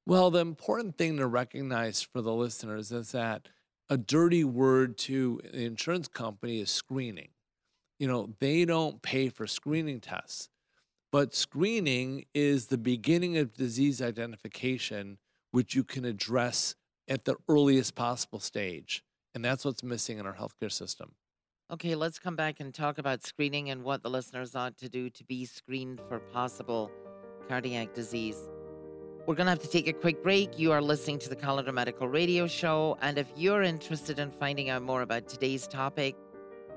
Well, 0.07 0.31
the 0.31 0.41
important 0.41 0.97
thing 0.99 1.17
to 1.17 1.27
recognize 1.27 2.03
for 2.03 2.23
the 2.23 2.33
listeners 2.33 2.93
is 2.93 3.13
that 3.13 3.49
a 3.89 3.97
dirty 3.97 4.45
word 4.45 4.99
to 4.99 5.41
the 5.53 5.65
insurance 5.65 6.09
company 6.09 6.61
is 6.61 6.71
screening. 6.71 7.31
You 7.99 8.09
know, 8.09 8.35
they 8.41 8.65
don't 8.65 9.01
pay 9.03 9.29
for 9.29 9.47
screening 9.47 10.01
tests, 10.01 10.49
but 11.13 11.35
screening 11.35 12.27
is 12.35 12.67
the 12.67 12.79
beginning 12.79 13.37
of 13.39 13.55
disease 13.55 14.03
identification, 14.03 15.19
which 15.51 15.75
you 15.75 15.83
can 15.83 16.05
address 16.05 16.75
at 17.09 17.25
the 17.25 17.37
earliest 17.49 17.95
possible 17.95 18.41
stage. 18.41 19.03
And 19.37 19.45
that's 19.45 19.67
what's 19.67 19.83
missing 19.83 20.17
in 20.17 20.25
our 20.25 20.33
healthcare 20.33 20.73
system. 20.73 21.13
Okay, 21.71 21.95
let's 21.95 22.19
come 22.19 22.37
back 22.37 22.59
and 22.59 22.73
talk 22.73 22.97
about 22.97 23.23
screening 23.23 23.69
and 23.69 23.85
what 23.85 24.03
the 24.03 24.09
listeners 24.09 24.57
ought 24.57 24.79
to 24.79 24.89
do 24.89 25.11
to 25.11 25.25
be 25.25 25.45
screened 25.45 26.01
for 26.09 26.21
possible 26.21 26.91
cardiac 27.47 27.93
disease. 27.93 28.49
We're 29.27 29.35
going 29.35 29.45
to 29.45 29.51
have 29.51 29.61
to 29.61 29.69
take 29.69 29.89
a 29.89 29.93
quick 29.93 30.23
break. 30.23 30.59
You 30.59 30.73
are 30.73 30.81
listening 30.81 31.19
to 31.19 31.29
the 31.29 31.37
Kolender 31.37 31.75
Medical 31.75 32.09
Radio 32.09 32.47
Show. 32.47 32.97
And 33.03 33.19
if 33.19 33.27
you're 33.37 33.63
interested 33.63 34.19
in 34.19 34.31
finding 34.31 34.71
out 34.71 34.81
more 34.81 35.03
about 35.03 35.29
today's 35.29 35.67
topic 35.67 36.17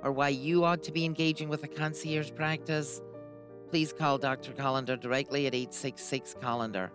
or 0.04 0.12
why 0.12 0.28
you 0.28 0.66
ought 0.66 0.84
to 0.84 0.92
be 0.92 1.06
engaging 1.06 1.48
with 1.48 1.64
a 1.64 1.70
concierge 1.70 2.32
practice, 2.36 3.02
please 3.70 3.94
call 3.94 4.18
Dr. 4.18 4.52
Kolender 4.52 5.00
directly 5.00 5.48
at 5.48 5.56
866 5.56 6.36
Kolender. 6.42 6.90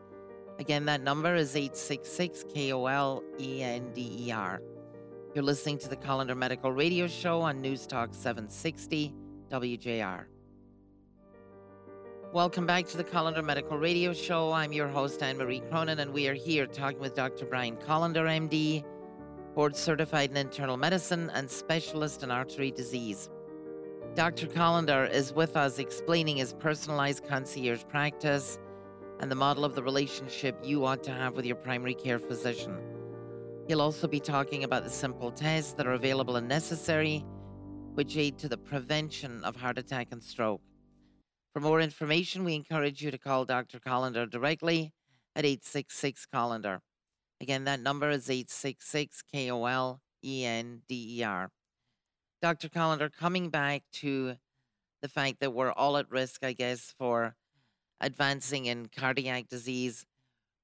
Again, 0.59 0.85
that 0.85 1.01
number 1.01 1.35
is 1.35 1.57
866 1.57 2.45
K 2.53 2.71
O 2.75 2.85
L 2.85 3.25
E 3.41 3.63
N 3.63 3.93
D 3.95 4.27
E 4.27 4.31
R. 4.31 4.61
You're 5.35 5.43
listening 5.43 5.79
to 5.79 5.89
the 5.89 5.97
Kolender 5.97 6.37
Medical 6.37 6.71
Radio 6.71 7.09
Show 7.09 7.41
on 7.41 7.61
News 7.61 7.89
Talk 7.89 8.11
760 8.15 9.13
WJR. 9.51 10.27
Welcome 12.33 12.67
back 12.67 12.87
to 12.87 12.97
the 12.97 13.03
Kolender 13.03 13.43
Medical 13.43 13.77
Radio 13.77 14.13
Show. 14.13 14.53
I'm 14.53 14.73
your 14.73 14.87
host, 14.87 15.21
Anne 15.25 15.37
Marie 15.37 15.59
Cronin, 15.69 15.99
and 15.99 16.13
we 16.13 16.29
are 16.29 16.35
here 16.35 16.69
talking 16.69 17.01
with 17.01 17.17
Dr. 17.17 17.47
Brian 17.47 17.75
Kolender, 17.79 18.29
MD, 18.29 18.85
board 19.57 19.75
certified 19.75 20.31
in 20.31 20.37
internal 20.37 20.77
medicine 20.77 21.33
and 21.35 21.51
specialist 21.51 22.23
in 22.23 22.31
artery 22.31 22.71
disease. 22.71 23.29
Dr. 24.15 24.47
Kolender 24.47 25.11
is 25.11 25.33
with 25.33 25.57
us 25.57 25.81
explaining 25.81 26.37
his 26.37 26.53
personalized 26.53 27.27
concierge 27.27 27.83
practice 27.89 28.61
and 29.19 29.33
the 29.33 29.35
model 29.35 29.65
of 29.65 29.75
the 29.75 29.83
relationship 29.83 30.57
you 30.63 30.85
ought 30.87 31.03
to 31.03 31.11
have 31.11 31.35
with 31.35 31.45
your 31.45 31.57
primary 31.57 31.95
care 31.95 32.21
physician. 32.21 32.79
He'll 33.67 33.81
also 33.81 34.07
be 34.07 34.21
talking 34.21 34.65
about 34.65 34.85
the 34.85 34.91
simple 34.91 35.31
tests 35.31 35.73
that 35.75 35.87
are 35.87 35.95
available 35.95 36.37
and 36.37 36.47
necessary, 36.47 37.25
which 37.95 38.17
aid 38.19 38.37
to 38.39 38.49
the 38.49 38.59
prevention 38.59 39.43
of 39.43 39.57
heart 39.57 39.79
attack 39.79 40.09
and 40.11 40.23
stroke. 40.23 40.61
For 41.55 41.61
more 41.61 41.81
information, 41.81 42.45
we 42.45 42.55
encourage 42.55 43.01
you 43.01 43.11
to 43.11 43.17
call 43.17 43.47
Dr. 43.47 43.81
Kolender 43.81 44.29
directly 44.29 44.93
at 45.35 45.47
866 45.47 46.27
Kolender. 46.33 46.81
Again, 47.41 47.65
that 47.65 47.81
number 47.81 48.11
is 48.11 48.29
866 48.29 49.23
K 49.33 49.51
O 49.51 49.65
L 49.65 50.03
E 50.23 50.45
N 50.45 50.83
D 50.87 51.21
E 51.21 51.23
R. 51.23 51.51
Dr. 52.43 52.69
Kolender, 52.69 53.11
coming 53.11 53.49
back 53.49 53.83
to 53.95 54.37
the 55.01 55.09
fact 55.09 55.41
that 55.41 55.55
we're 55.55 55.73
all 55.73 55.97
at 55.97 56.11
risk, 56.11 56.45
I 56.45 56.53
guess, 56.53 56.95
for 56.99 57.35
advancing 57.99 58.67
in 58.67 58.89
cardiac 58.95 59.49
disease, 59.49 60.05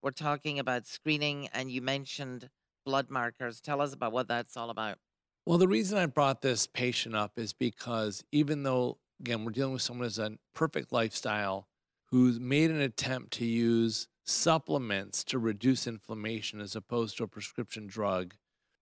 we're 0.03 0.11
talking 0.11 0.59
about 0.59 0.87
screening, 0.87 1.49
and 1.55 1.71
you 1.71 1.81
mentioned 1.81 2.51
blood 2.91 3.09
markers. 3.09 3.61
Tell 3.61 3.81
us 3.81 3.95
about 3.95 4.11
what 4.11 4.27
that's 4.27 4.57
all 4.57 4.69
about. 4.69 4.99
Well, 5.47 5.59
the 5.59 5.69
reason 5.69 5.97
I 5.97 6.07
brought 6.07 6.43
this 6.43 6.67
patient 6.67 7.15
up 7.15 7.39
is 7.39 7.53
because 7.53 8.25
even 8.33 8.65
though, 8.65 8.99
again, 9.21 9.45
we're 9.45 9.53
dealing 9.53 9.75
with 9.75 9.83
someone 9.83 10.07
who's 10.07 10.19
a 10.19 10.33
perfect 10.55 10.93
lifestyle 10.93 11.69
who's 12.07 12.41
made 12.41 12.73
an 12.73 12.81
attempt 12.81 13.33
to 13.35 13.45
use 13.45 14.09
supplements 14.25 15.23
to 15.23 15.39
reduce 15.39 15.87
inflammation 15.87 16.61
as 16.61 16.75
opposed 16.75 17.17
to 17.17 17.23
a 17.23 17.29
prescription 17.29 17.87
drug, 17.87 18.35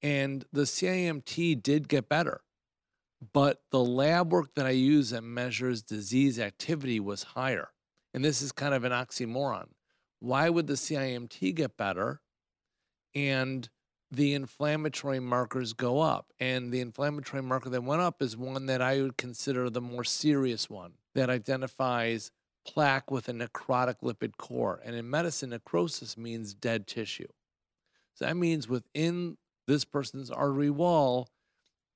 and 0.02 0.46
the 0.54 0.62
CIMT 0.62 1.62
did 1.62 1.86
get 1.86 2.08
better. 2.08 2.40
But 3.34 3.60
the 3.70 3.84
lab 3.84 4.32
work 4.32 4.54
that 4.54 4.64
I 4.64 4.70
use 4.70 5.10
that 5.10 5.22
measures 5.22 5.82
disease 5.82 6.38
activity 6.38 6.98
was 6.98 7.22
higher. 7.24 7.68
And 8.14 8.24
this 8.24 8.40
is 8.40 8.52
kind 8.52 8.72
of 8.72 8.84
an 8.84 8.92
oxymoron. 8.92 9.66
Why 10.20 10.48
would 10.48 10.66
the 10.66 10.74
CIMT 10.74 11.54
get 11.54 11.76
better 11.76 12.22
and 13.14 13.68
the 14.10 14.34
inflammatory 14.34 15.20
markers 15.20 15.72
go 15.72 16.00
up? 16.00 16.32
And 16.40 16.72
the 16.72 16.80
inflammatory 16.80 17.42
marker 17.42 17.70
that 17.70 17.84
went 17.84 18.02
up 18.02 18.22
is 18.22 18.36
one 18.36 18.66
that 18.66 18.82
I 18.82 19.02
would 19.02 19.16
consider 19.16 19.70
the 19.70 19.80
more 19.80 20.04
serious 20.04 20.68
one 20.70 20.92
that 21.14 21.30
identifies 21.30 22.30
plaque 22.66 23.10
with 23.10 23.28
a 23.28 23.32
necrotic 23.32 23.96
lipid 24.02 24.36
core. 24.36 24.80
And 24.84 24.94
in 24.94 25.08
medicine, 25.08 25.50
necrosis 25.50 26.16
means 26.16 26.54
dead 26.54 26.86
tissue. 26.86 27.28
So 28.14 28.24
that 28.24 28.36
means 28.36 28.68
within 28.68 29.36
this 29.66 29.84
person's 29.84 30.30
artery 30.30 30.70
wall, 30.70 31.28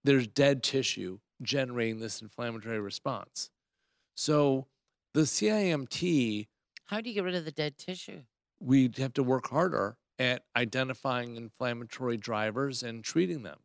there's 0.04 0.26
dead 0.26 0.62
tissue 0.62 1.18
generating 1.42 1.98
this 1.98 2.22
inflammatory 2.22 2.80
response. 2.80 3.50
So 4.14 4.66
the 5.14 5.22
CIMT, 5.22 6.46
How 6.86 7.00
do 7.00 7.08
you 7.08 7.14
get 7.14 7.24
rid 7.24 7.34
of 7.34 7.44
the 7.44 7.52
dead 7.52 7.78
tissue? 7.78 8.22
We'd 8.60 8.98
have 8.98 9.14
to 9.14 9.22
work 9.22 9.48
harder 9.48 9.96
at 10.22 10.44
identifying 10.56 11.36
inflammatory 11.36 12.16
drivers 12.16 12.82
and 12.82 13.02
treating 13.02 13.42
them. 13.42 13.58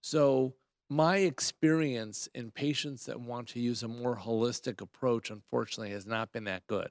So 0.00 0.54
my 0.88 1.18
experience 1.18 2.28
in 2.34 2.50
patients 2.50 3.06
that 3.06 3.20
want 3.20 3.48
to 3.48 3.60
use 3.60 3.82
a 3.84 3.88
more 3.88 4.16
holistic 4.16 4.80
approach, 4.80 5.30
unfortunately, 5.30 5.92
has 5.92 6.06
not 6.06 6.32
been 6.32 6.44
that 6.44 6.66
good. 6.66 6.90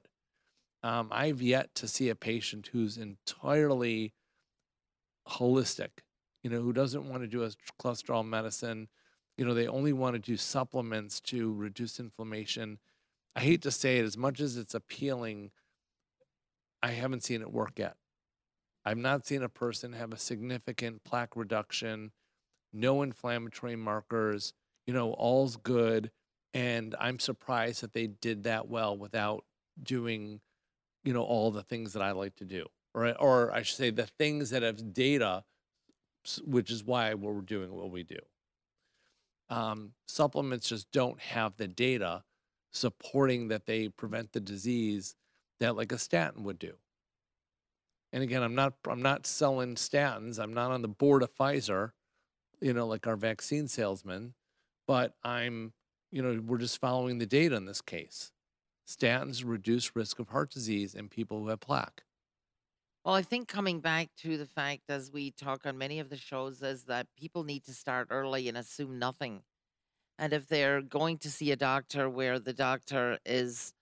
Um, 0.82 1.08
I've 1.12 1.42
yet 1.42 1.74
to 1.74 1.86
see 1.86 2.08
a 2.08 2.14
patient 2.14 2.70
who's 2.72 2.96
entirely 2.96 4.14
holistic, 5.28 5.90
you 6.42 6.48
know, 6.48 6.62
who 6.62 6.72
doesn't 6.72 7.06
want 7.06 7.22
to 7.22 7.28
do 7.28 7.44
a 7.44 7.50
cholesterol 7.80 8.26
medicine. 8.26 8.88
You 9.36 9.44
know, 9.44 9.52
they 9.52 9.66
only 9.66 9.92
want 9.92 10.14
to 10.14 10.18
do 10.18 10.38
supplements 10.38 11.20
to 11.22 11.52
reduce 11.52 12.00
inflammation. 12.00 12.78
I 13.36 13.40
hate 13.40 13.60
to 13.62 13.70
say 13.70 13.98
it, 13.98 14.04
as 14.04 14.16
much 14.16 14.40
as 14.40 14.56
it's 14.56 14.74
appealing, 14.74 15.50
I 16.82 16.92
haven't 16.92 17.24
seen 17.24 17.42
it 17.42 17.52
work 17.52 17.78
yet. 17.78 17.96
I've 18.84 18.98
not 18.98 19.26
seen 19.26 19.42
a 19.42 19.48
person 19.48 19.92
have 19.92 20.12
a 20.12 20.18
significant 20.18 21.04
plaque 21.04 21.36
reduction, 21.36 22.12
no 22.72 23.02
inflammatory 23.02 23.76
markers, 23.76 24.52
you 24.86 24.94
know, 24.94 25.12
all's 25.12 25.56
good. 25.56 26.10
And 26.54 26.94
I'm 26.98 27.18
surprised 27.18 27.82
that 27.82 27.92
they 27.92 28.06
did 28.06 28.44
that 28.44 28.68
well 28.68 28.96
without 28.96 29.44
doing, 29.82 30.40
you 31.04 31.12
know, 31.12 31.22
all 31.22 31.50
the 31.50 31.62
things 31.62 31.92
that 31.92 32.02
I 32.02 32.12
like 32.12 32.36
to 32.36 32.44
do. 32.44 32.66
Or, 32.94 33.12
or 33.18 33.52
I 33.52 33.62
should 33.62 33.76
say, 33.76 33.90
the 33.90 34.06
things 34.18 34.50
that 34.50 34.62
have 34.62 34.92
data, 34.92 35.44
which 36.44 36.70
is 36.70 36.82
why 36.82 37.14
we're 37.14 37.40
doing 37.42 37.72
what 37.72 37.90
we 37.90 38.02
do. 38.02 38.18
Um, 39.48 39.92
supplements 40.08 40.68
just 40.68 40.90
don't 40.92 41.20
have 41.20 41.56
the 41.56 41.68
data 41.68 42.22
supporting 42.72 43.48
that 43.48 43.66
they 43.66 43.88
prevent 43.88 44.32
the 44.32 44.40
disease 44.40 45.14
that 45.58 45.76
like 45.76 45.92
a 45.92 45.98
statin 45.98 46.44
would 46.44 46.58
do. 46.58 46.72
And 48.12 48.22
again, 48.22 48.42
I'm 48.42 48.54
not 48.54 48.74
I'm 48.88 49.02
not 49.02 49.26
selling 49.26 49.76
statins. 49.76 50.38
I'm 50.38 50.52
not 50.52 50.70
on 50.70 50.82
the 50.82 50.88
board 50.88 51.22
of 51.22 51.34
Pfizer, 51.34 51.92
you 52.60 52.72
know, 52.72 52.86
like 52.86 53.06
our 53.06 53.16
vaccine 53.16 53.68
salesman, 53.68 54.34
but 54.86 55.14
I'm, 55.22 55.72
you 56.10 56.22
know, 56.22 56.40
we're 56.44 56.58
just 56.58 56.80
following 56.80 57.18
the 57.18 57.26
data 57.26 57.56
in 57.56 57.66
this 57.66 57.80
case. 57.80 58.32
Statins 58.88 59.44
reduce 59.46 59.94
risk 59.94 60.18
of 60.18 60.28
heart 60.28 60.50
disease 60.50 60.94
in 60.94 61.08
people 61.08 61.40
who 61.40 61.48
have 61.48 61.60
plaque. 61.60 62.02
Well, 63.04 63.14
I 63.14 63.22
think 63.22 63.48
coming 63.48 63.80
back 63.80 64.08
to 64.18 64.36
the 64.36 64.46
fact, 64.46 64.82
as 64.90 65.10
we 65.10 65.30
talk 65.30 65.64
on 65.64 65.78
many 65.78 66.00
of 66.00 66.10
the 66.10 66.16
shows, 66.16 66.62
is 66.62 66.84
that 66.84 67.06
people 67.16 67.44
need 67.44 67.64
to 67.64 67.72
start 67.72 68.08
early 68.10 68.48
and 68.48 68.58
assume 68.58 68.98
nothing. 68.98 69.42
And 70.18 70.34
if 70.34 70.48
they're 70.48 70.82
going 70.82 71.16
to 71.18 71.30
see 71.30 71.50
a 71.50 71.56
doctor 71.56 72.10
where 72.10 72.38
the 72.38 72.52
doctor 72.52 73.18
is 73.24 73.72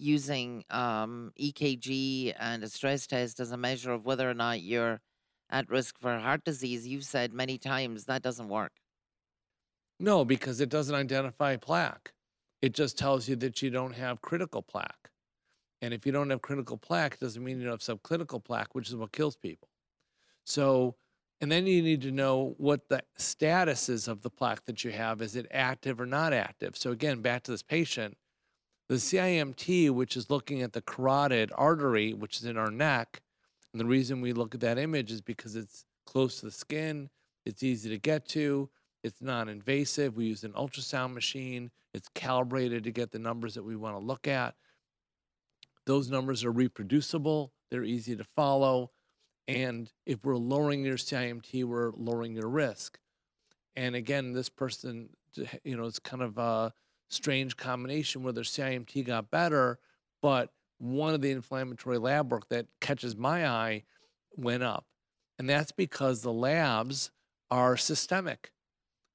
using 0.00 0.64
um, 0.70 1.32
EKG 1.38 2.34
and 2.38 2.62
a 2.64 2.68
stress 2.68 3.06
test 3.06 3.40
as 3.40 3.52
a 3.52 3.56
measure 3.56 3.92
of 3.92 4.04
whether 4.04 4.28
or 4.28 4.34
not 4.34 4.60
you're 4.62 5.00
at 5.50 5.68
risk 5.68 5.98
for 5.98 6.18
heart 6.18 6.44
disease, 6.44 6.86
you've 6.86 7.04
said 7.04 7.32
many 7.32 7.58
times 7.58 8.04
that 8.06 8.22
doesn't 8.22 8.48
work. 8.48 8.72
No, 9.98 10.24
because 10.24 10.60
it 10.60 10.68
doesn't 10.68 10.94
identify 10.94 11.56
plaque. 11.56 12.12
It 12.62 12.74
just 12.74 12.96
tells 12.98 13.28
you 13.28 13.36
that 13.36 13.62
you 13.62 13.70
don't 13.70 13.92
have 13.92 14.20
critical 14.22 14.62
plaque. 14.62 15.10
And 15.82 15.94
if 15.94 16.04
you 16.06 16.12
don't 16.12 16.30
have 16.30 16.42
critical 16.42 16.76
plaque, 16.76 17.14
it 17.14 17.20
doesn't 17.20 17.42
mean 17.42 17.58
you 17.58 17.64
don't 17.64 17.82
have 17.82 17.98
subclinical 17.98 18.44
plaque, 18.44 18.74
which 18.74 18.88
is 18.88 18.96
what 18.96 19.12
kills 19.12 19.36
people. 19.36 19.68
So, 20.44 20.96
and 21.40 21.50
then 21.50 21.66
you 21.66 21.82
need 21.82 22.02
to 22.02 22.10
know 22.10 22.54
what 22.58 22.88
the 22.88 23.02
status 23.16 23.88
is 23.88 24.08
of 24.08 24.22
the 24.22 24.30
plaque 24.30 24.64
that 24.66 24.84
you 24.84 24.92
have. 24.92 25.22
Is 25.22 25.36
it 25.36 25.46
active 25.50 26.00
or 26.00 26.06
not 26.06 26.32
active? 26.32 26.76
So, 26.76 26.90
again, 26.92 27.22
back 27.22 27.44
to 27.44 27.50
this 27.50 27.62
patient, 27.62 28.16
the 28.90 28.96
CIMT, 28.96 29.92
which 29.92 30.16
is 30.16 30.30
looking 30.30 30.62
at 30.62 30.72
the 30.72 30.80
carotid 30.80 31.52
artery, 31.54 32.12
which 32.12 32.38
is 32.38 32.44
in 32.44 32.56
our 32.56 32.72
neck, 32.72 33.22
and 33.72 33.80
the 33.80 33.86
reason 33.86 34.20
we 34.20 34.32
look 34.32 34.52
at 34.52 34.60
that 34.62 34.78
image 34.78 35.12
is 35.12 35.20
because 35.20 35.54
it's 35.54 35.84
close 36.06 36.40
to 36.40 36.46
the 36.46 36.50
skin, 36.50 37.08
it's 37.46 37.62
easy 37.62 37.88
to 37.88 37.98
get 37.98 38.26
to, 38.30 38.68
it's 39.04 39.22
non 39.22 39.48
invasive. 39.48 40.16
We 40.16 40.24
use 40.24 40.42
an 40.42 40.54
ultrasound 40.54 41.14
machine, 41.14 41.70
it's 41.94 42.08
calibrated 42.16 42.82
to 42.82 42.90
get 42.90 43.12
the 43.12 43.20
numbers 43.20 43.54
that 43.54 43.62
we 43.62 43.76
want 43.76 43.94
to 43.94 44.04
look 44.04 44.26
at. 44.26 44.56
Those 45.86 46.10
numbers 46.10 46.44
are 46.44 46.50
reproducible, 46.50 47.52
they're 47.70 47.84
easy 47.84 48.16
to 48.16 48.24
follow. 48.24 48.90
And 49.46 49.88
if 50.04 50.24
we're 50.24 50.36
lowering 50.36 50.84
your 50.84 50.96
CIMT, 50.96 51.64
we're 51.64 51.92
lowering 51.92 52.34
your 52.34 52.48
risk. 52.48 52.98
And 53.76 53.94
again, 53.94 54.32
this 54.32 54.48
person, 54.48 55.10
you 55.62 55.76
know, 55.76 55.84
it's 55.84 56.00
kind 56.00 56.24
of 56.24 56.38
a 56.38 56.72
strange 57.10 57.56
combination 57.56 58.22
where 58.22 58.32
their 58.32 58.44
CIMT 58.44 59.04
got 59.04 59.30
better, 59.30 59.78
but 60.22 60.50
one 60.78 61.12
of 61.12 61.20
the 61.20 61.30
inflammatory 61.30 61.98
lab 61.98 62.32
work 62.32 62.48
that 62.48 62.66
catches 62.80 63.16
my 63.16 63.46
eye 63.46 63.84
went 64.36 64.62
up. 64.62 64.86
And 65.38 65.48
that's 65.48 65.72
because 65.72 66.22
the 66.22 66.32
labs 66.32 67.10
are 67.50 67.76
systemic. 67.76 68.52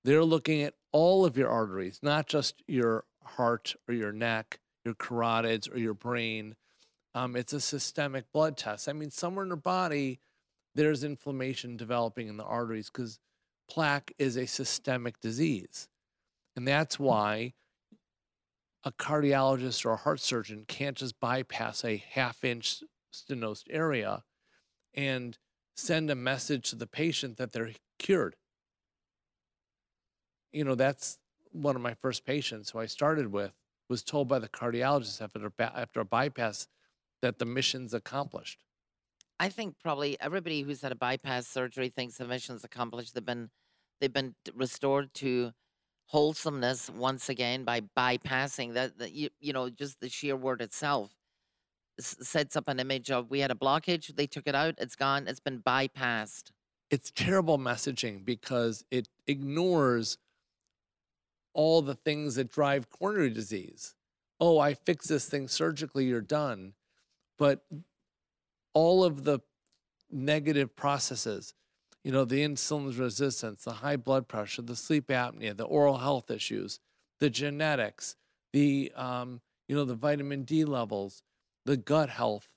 They're 0.04 0.24
looking 0.24 0.62
at 0.62 0.76
all 0.92 1.26
of 1.26 1.38
your 1.38 1.50
arteries, 1.50 2.00
not 2.04 2.28
just 2.28 2.62
your 2.68 3.06
heart 3.24 3.76
or 3.88 3.96
your 3.96 4.12
neck, 4.12 4.60
your 4.84 4.94
carotids 4.94 5.74
or 5.74 5.78
your 5.78 5.94
brain. 5.94 6.56
Um, 7.16 7.36
it's 7.36 7.54
a 7.54 7.62
systemic 7.62 8.32
blood 8.32 8.58
test. 8.58 8.88
I 8.88 8.94
mean, 8.94 9.10
somewhere 9.10 9.44
in 9.44 9.50
the 9.50 9.56
body, 9.56 10.20
there's 10.76 11.04
inflammation 11.04 11.78
developing 11.78 12.28
in 12.28 12.38
the 12.38 12.44
arteries 12.44 12.90
because 12.90 13.20
plaque 13.70 14.12
is 14.20 14.36
a 14.36 14.46
systemic 14.46 15.20
disease. 15.22 15.88
And 16.56 16.68
that's 16.68 17.00
why 17.00 17.54
a 18.86 18.92
cardiologist 18.92 19.84
or 19.84 19.92
a 19.92 19.98
heart 19.98 20.20
surgeon 20.20 20.64
can't 20.68 20.96
just 20.96 21.20
bypass 21.20 21.84
a 21.84 21.98
half 21.98 22.44
inch 22.44 22.84
stenosed 23.12 23.68
area 23.70 24.24
and 24.94 25.38
send 25.76 26.10
a 26.10 26.16
message 26.16 26.70
to 26.70 26.76
the 26.76 26.88
patient 26.88 27.38
that 27.38 27.52
they're 27.52 27.72
cured. 27.98 28.36
You 30.54 30.64
know, 30.64 30.76
that's 30.76 31.18
one 31.52 31.76
of 31.76 31.82
my 31.82 31.96
first 31.96 32.26
patients 32.26 32.70
who 32.70 32.80
I 32.80 32.86
started 32.86 33.32
with 33.32 33.52
was 33.90 34.04
told 34.04 34.28
by 34.28 34.40
the 34.40 34.48
cardiologist 34.48 35.22
after, 35.22 35.52
after 35.60 36.00
a 36.00 36.06
bypass 36.06 36.68
that 37.22 37.40
the 37.40 37.46
mission's 37.46 37.94
accomplished. 37.94 38.64
I 39.40 39.50
think 39.50 39.76
probably 39.82 40.18
everybody 40.22 40.62
who's 40.62 40.82
had 40.82 40.92
a 40.92 40.96
bypass 40.96 41.48
surgery 41.48 41.90
thinks 41.90 42.18
the 42.18 42.26
mission's 42.26 42.64
accomplished. 42.64 43.14
They've 43.14 43.26
been 43.26 43.50
they've 44.00 44.14
been 44.14 44.36
restored 44.54 45.14
to 45.16 45.52
wholesomeness 46.08 46.90
once 46.90 47.30
again 47.30 47.64
by 47.64 47.82
bypassing 47.98 48.74
that, 48.74 48.98
that 49.00 49.12
you, 49.12 49.30
you 49.40 49.54
know 49.54 49.70
just 49.70 50.00
the 50.00 50.10
sheer 50.10 50.36
word 50.36 50.62
itself 50.62 51.12
sets 52.00 52.56
up 52.56 52.68
an 52.68 52.80
image 52.80 53.10
of 53.10 53.30
we 53.30 53.40
had 53.40 53.52
a 53.52 53.56
blockage 53.56 54.16
they 54.16 54.28
took 54.28 54.48
it 54.48 54.54
out 54.56 54.76
it's 54.78 54.96
gone 54.96 55.28
it's 55.28 55.40
been 55.40 55.62
bypassed 55.62 56.52
It's 56.92 57.12
terrible 57.12 57.58
messaging 57.58 58.24
because 58.24 58.86
it 58.92 59.10
ignores 59.28 60.18
all 61.56 61.82
the 61.82 61.96
things 61.96 62.36
that 62.36 62.52
drive 62.52 62.90
coronary 62.90 63.32
disease. 63.32 63.96
Oh, 64.40 64.60
I 64.60 64.74
fix 64.74 65.08
this 65.08 65.28
thing 65.28 65.48
surgically, 65.48 66.06
you're 66.06 66.22
done. 66.22 66.74
But 67.40 67.66
all 68.74 69.04
of 69.04 69.24
the 69.24 69.40
negative 70.12 70.76
processes, 70.76 71.54
you 72.06 72.12
know, 72.12 72.24
the 72.24 72.44
insulin 72.44 72.98
resistance, 73.00 73.64
the 73.64 73.72
high 73.72 73.96
blood 73.96 74.28
pressure, 74.28 74.62
the 74.62 74.76
sleep 74.76 75.08
apnea, 75.08 75.58
the 75.58 75.64
oral 75.64 75.98
health 75.98 76.30
issues, 76.30 76.80
the 77.20 77.32
genetics, 77.32 78.16
the, 78.54 78.92
um, 78.96 79.42
you 79.68 79.76
know, 79.76 79.86
the 79.86 79.96
vitamin 79.96 80.44
D 80.44 80.66
levels, 80.66 81.24
the 81.66 81.76
gut 81.76 82.12
health, 82.12 82.48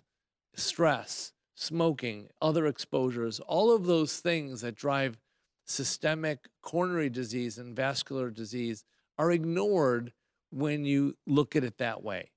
stress, 0.55 1.33
smoking, 1.55 2.29
other 2.43 2.67
exposures, 2.67 3.41
all 3.41 3.75
of 3.75 3.87
those 3.87 4.21
things 4.21 4.61
that 4.61 4.75
drive 4.75 5.17
systemic 5.65 6.47
coronary 6.61 7.09
disease 7.09 7.57
and 7.57 7.75
vascular 7.75 8.31
disease 8.31 8.85
are 9.17 9.33
ignored 9.33 10.13
when 10.51 10.85
you 10.85 11.17
look 11.27 11.57
at 11.57 11.65
it 11.65 11.79
that 11.79 12.03
way. 12.03 12.31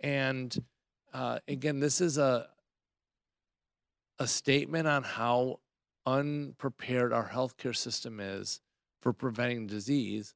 And 0.00 0.54
uh, 1.14 1.38
again, 1.48 1.80
this 1.80 2.02
is 2.02 2.18
a 2.18 2.48
a 4.20 4.26
statement 4.28 4.86
on 4.86 5.02
how 5.02 5.58
unprepared 6.06 7.12
our 7.12 7.28
healthcare 7.28 7.76
system 7.76 8.20
is 8.20 8.60
for 9.00 9.12
preventing 9.12 9.66
disease, 9.66 10.34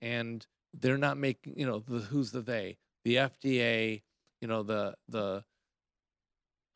and 0.00 0.46
they're 0.74 0.98
not 0.98 1.16
making 1.16 1.58
you 1.58 1.66
know 1.66 1.80
the 1.80 2.00
who's 2.00 2.32
the 2.32 2.40
they 2.40 2.78
the 3.04 3.16
FDA, 3.16 4.02
you 4.40 4.48
know 4.48 4.62
the 4.62 4.94
the 5.08 5.44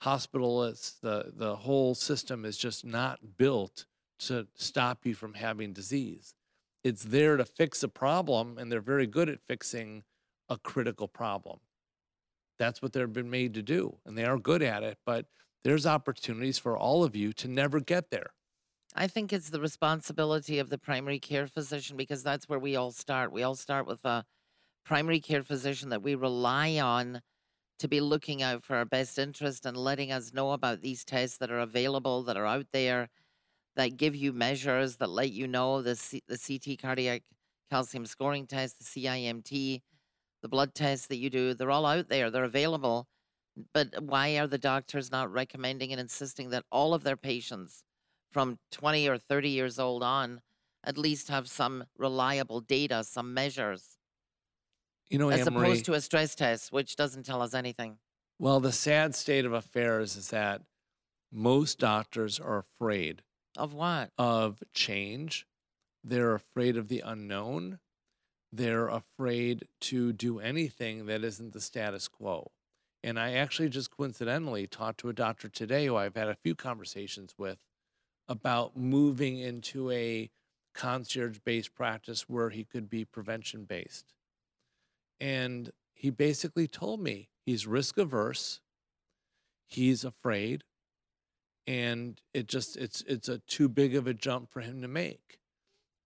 hospitalists, 0.02 1.00
the 1.00 1.33
the 1.35 1.57
whole 1.57 1.94
system 1.94 2.44
is 2.44 2.57
just 2.57 2.85
not 2.85 3.18
built 3.37 3.87
to 4.20 4.46
stop 4.55 5.05
you 5.05 5.14
from 5.14 5.35
having 5.35 5.72
disease. 5.72 6.35
It's 6.85 7.05
there 7.05 7.37
to 7.37 7.44
fix 7.44 7.83
a 7.83 7.88
problem, 7.88 8.59
and 8.59 8.70
they're 8.70 8.81
very 8.81 9.07
good 9.07 9.28
at 9.28 9.40
fixing 9.46 10.02
a 10.48 10.59
critical 10.59 11.09
problem. 11.09 11.61
That's 12.59 12.83
what 12.83 12.92
they've 12.92 13.12
been 13.12 13.31
made 13.31 13.55
to 13.55 13.62
do, 13.62 13.96
and 14.05 14.16
they 14.16 14.24
are 14.24 14.38
good 14.38 14.62
at 14.62 14.83
it. 14.83 14.98
But 15.07 15.26
there's 15.64 15.87
opportunities 15.87 16.59
for 16.59 16.77
all 16.77 17.05
of 17.05 17.16
you 17.16 17.33
to 17.35 17.48
never 17.48 17.81
get 17.81 18.11
there. 18.11 18.35
i 18.94 19.07
think 19.07 19.33
it's 19.33 19.51
the 19.51 19.61
responsibility 19.61 20.59
of 20.59 20.68
the 20.70 20.79
primary 20.79 21.18
care 21.18 21.46
physician 21.46 21.96
because 21.96 22.22
that's 22.22 22.48
where 22.48 22.59
we 22.59 22.77
all 22.77 22.90
start 22.92 23.33
we 23.33 23.42
all 23.42 23.55
start 23.55 23.87
with 23.87 24.05
a 24.05 24.25
primary 24.85 25.20
care 25.20 25.42
physician 25.42 25.90
that 25.90 26.03
we 26.03 26.14
rely 26.14 26.79
on 26.79 27.22
to 27.79 27.88
be 27.88 28.01
looking 28.01 28.42
out 28.42 28.64
for 28.64 28.77
our 28.77 28.85
best 28.87 29.18
interest 29.18 29.66
and 29.66 29.77
letting 29.77 30.12
us 30.12 30.33
know 30.35 30.53
about 30.53 30.81
these 30.83 31.05
tests 31.05 31.38
that 31.38 31.51
are 31.53 31.61
available 31.61 32.22
that 32.25 32.37
are 32.37 32.46
out 32.46 32.66
there 32.72 33.09
that 33.77 33.96
give 33.96 34.16
you 34.16 34.33
measures 34.33 34.96
that 34.98 35.11
let 35.11 35.33
you 35.33 35.48
know 35.48 35.83
the 35.83 35.96
C- 35.96 36.22
the 36.29 36.38
CT 36.38 36.77
cardiac 36.77 37.22
calcium 37.70 38.07
scoring 38.07 38.46
test, 38.46 38.79
the 38.79 38.85
CIMT, 38.85 39.83
the 40.42 40.48
blood 40.48 40.75
tests 40.75 41.09
that 41.09 41.16
you 41.18 41.31
do. 41.31 41.55
They're 41.55 41.70
all 41.70 41.87
out 41.87 42.09
there. 42.09 42.31
They're 42.31 42.44
available. 42.44 43.09
But 43.75 44.03
why 44.03 44.38
are 44.38 44.47
the 44.47 44.59
doctors 44.59 45.11
not 45.11 45.31
recommending 45.33 45.93
and 45.93 46.01
insisting 46.01 46.51
that 46.51 46.65
all 46.71 46.95
of 46.95 47.03
their 47.05 47.17
patients 47.17 47.85
from 48.31 48.59
20 48.71 49.09
or 49.09 49.19
30 49.19 49.51
years 49.51 49.79
old 49.79 50.03
on 50.03 50.41
at 50.85 50.97
least 50.99 51.29
have 51.29 51.49
some 51.49 51.85
reliable 51.99 52.61
data, 52.61 53.05
some 53.05 53.35
measures, 53.35 53.99
You 55.09 55.19
know, 55.19 55.29
as 55.29 55.47
Anne 55.47 55.53
Marie, 55.55 55.67
opposed 55.67 55.85
to 55.87 55.95
a 55.95 56.01
stress 56.01 56.35
test, 56.35 56.73
which 56.73 56.97
doesn't 56.97 57.25
tell 57.25 57.43
us 57.43 57.55
anything? 57.55 57.99
well, 58.38 58.59
the 58.59 58.73
sad 58.73 59.15
state 59.15 59.45
of 59.45 59.53
affairs 59.53 60.17
is 60.17 60.31
that 60.31 60.62
most 61.31 61.79
doctors 61.79 62.41
are 62.41 62.59
afraid 62.59 63.23
Of 63.57 63.75
what? 63.75 64.12
of 64.19 64.62
change. 64.75 65.47
They're 66.03 66.35
afraid 66.35 66.77
of 66.77 66.88
the 66.88 67.01
unknown. 67.01 67.79
They're 68.53 68.88
afraid 68.88 69.69
to 69.83 70.12
do 70.12 70.41
anything 70.41 71.07
that 71.07 71.23
isn't 71.25 71.53
the 71.53 71.61
status 71.61 72.09
quo. 72.09 72.51
And 73.05 73.19
I 73.19 73.33
actually 73.33 73.69
just 73.69 73.95
coincidentally 73.95 74.67
talked 74.67 75.01
to 75.01 75.09
a 75.09 75.12
doctor 75.12 75.49
today 75.49 75.87
who 75.87 75.97
I've 75.97 76.17
had 76.17 76.29
a 76.29 76.37
few 76.37 76.55
conversations 76.55 77.35
with 77.37 77.59
about 78.29 78.77
moving 78.77 79.38
into 79.38 79.91
a 79.91 80.31
concierge 80.73 81.38
based 81.45 81.75
practice 81.75 82.29
where 82.29 82.51
he 82.51 82.65
could 82.65 82.88
be 82.88 83.05
prevention 83.05 83.65
based. 83.65 84.15
And 85.21 85.71
he 85.93 86.11
basically 86.11 86.67
told 86.67 87.01
me 87.01 87.29
he's 87.45 87.67
risk 87.67 87.99
averse, 87.99 88.61
he's 89.67 90.05
afraid, 90.05 90.65
and 91.67 92.21
it 92.33 92.47
just 92.47 92.77
it's 92.77 93.03
it's 93.03 93.29
a 93.29 93.38
too 93.38 93.69
big 93.69 93.95
of 93.95 94.07
a 94.07 94.15
jump 94.15 94.51
for 94.51 94.61
him 94.61 94.83
to 94.83 94.88
make. 94.88 95.38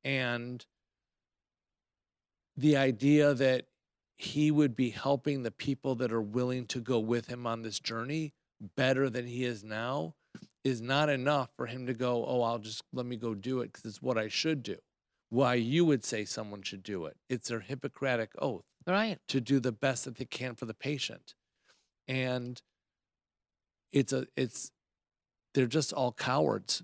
And 0.04 0.64
the 2.56 2.76
idea 2.76 3.34
that 3.34 3.66
he 4.16 4.50
would 4.50 4.74
be 4.74 4.90
helping 4.90 5.42
the 5.42 5.50
people 5.50 5.94
that 5.96 6.12
are 6.12 6.22
willing 6.22 6.66
to 6.66 6.80
go 6.80 6.98
with 6.98 7.26
him 7.26 7.46
on 7.46 7.62
this 7.62 7.78
journey 7.78 8.32
better 8.76 9.10
than 9.10 9.26
he 9.26 9.44
is 9.44 9.62
now 9.62 10.14
is 10.64 10.80
not 10.80 11.08
enough 11.08 11.50
for 11.56 11.66
him 11.66 11.86
to 11.86 11.94
go, 11.94 12.24
oh, 12.26 12.42
I'll 12.42 12.58
just 12.58 12.82
let 12.92 13.06
me 13.06 13.16
go 13.16 13.34
do 13.34 13.60
it 13.60 13.72
because 13.72 13.84
it's 13.84 14.02
what 14.02 14.18
I 14.18 14.28
should 14.28 14.62
do. 14.62 14.76
Why 15.28 15.54
you 15.54 15.84
would 15.84 16.04
say 16.04 16.24
someone 16.24 16.62
should 16.62 16.82
do 16.82 17.04
it. 17.06 17.16
It's 17.28 17.48
their 17.48 17.60
Hippocratic 17.60 18.30
oath 18.38 18.64
Right. 18.86 19.18
to 19.28 19.40
do 19.40 19.60
the 19.60 19.72
best 19.72 20.04
that 20.04 20.16
they 20.16 20.24
can 20.24 20.54
for 20.54 20.64
the 20.66 20.74
patient. 20.74 21.34
And 22.08 22.60
it's 23.92 24.12
a 24.12 24.26
it's 24.36 24.70
they're 25.54 25.66
just 25.66 25.92
all 25.92 26.12
cowards. 26.12 26.82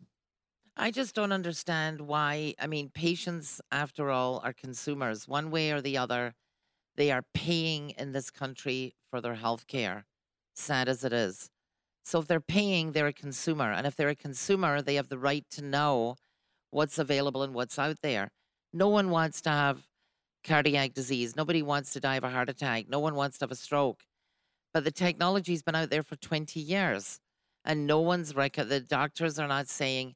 I 0.76 0.90
just 0.90 1.14
don't 1.14 1.32
understand 1.32 2.00
why. 2.00 2.54
I 2.58 2.66
mean, 2.66 2.88
patients, 2.88 3.60
after 3.70 4.10
all, 4.10 4.40
are 4.42 4.54
consumers. 4.54 5.28
One 5.28 5.50
way 5.50 5.70
or 5.70 5.82
the 5.82 5.98
other, 5.98 6.34
they 6.96 7.10
are 7.10 7.24
paying 7.34 7.90
in 7.90 8.12
this 8.12 8.30
country 8.30 8.94
for 9.10 9.20
their 9.20 9.34
health 9.34 9.66
care, 9.66 10.04
sad 10.54 10.88
as 10.88 11.04
it 11.04 11.12
is. 11.12 11.50
So 12.04 12.18
if 12.18 12.26
they're 12.26 12.40
paying, 12.40 12.92
they're 12.92 13.06
a 13.06 13.12
consumer. 13.12 13.70
And 13.72 13.86
if 13.86 13.96
they're 13.96 14.08
a 14.08 14.14
consumer, 14.14 14.82
they 14.82 14.96
have 14.96 15.08
the 15.08 15.18
right 15.18 15.44
to 15.52 15.62
know 15.62 16.16
what's 16.70 16.98
available 16.98 17.42
and 17.42 17.54
what's 17.54 17.78
out 17.78 17.98
there. 18.02 18.30
No 18.72 18.88
one 18.88 19.10
wants 19.10 19.40
to 19.42 19.50
have 19.50 19.86
cardiac 20.44 20.94
disease. 20.94 21.36
Nobody 21.36 21.62
wants 21.62 21.92
to 21.92 22.00
die 22.00 22.16
of 22.16 22.24
a 22.24 22.30
heart 22.30 22.48
attack. 22.48 22.88
No 22.88 22.98
one 22.98 23.14
wants 23.14 23.38
to 23.38 23.44
have 23.44 23.52
a 23.52 23.56
stroke. 23.56 24.02
But 24.74 24.84
the 24.84 24.90
technology's 24.90 25.62
been 25.62 25.74
out 25.74 25.90
there 25.90 26.02
for 26.02 26.16
20 26.16 26.58
years. 26.58 27.20
And 27.64 27.86
no 27.86 28.00
one's 28.00 28.34
rec- 28.34 28.54
the 28.54 28.80
doctors 28.80 29.38
are 29.38 29.46
not 29.46 29.68
saying, 29.68 30.14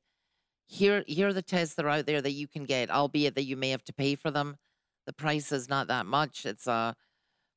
here, 0.66 1.04
here 1.06 1.28
are 1.28 1.32
the 1.32 1.42
tests 1.42 1.76
that 1.76 1.84
are 1.84 1.90
out 1.90 2.06
there 2.06 2.20
that 2.20 2.32
you 2.32 2.48
can 2.48 2.64
get, 2.64 2.90
albeit 2.90 3.36
that 3.36 3.44
you 3.44 3.56
may 3.56 3.70
have 3.70 3.84
to 3.84 3.92
pay 3.92 4.16
for 4.16 4.32
them. 4.32 4.56
The 5.06 5.12
price 5.12 5.52
is 5.52 5.68
not 5.68 5.88
that 5.88 6.06
much. 6.06 6.46
It's 6.46 6.66
uh 6.68 6.94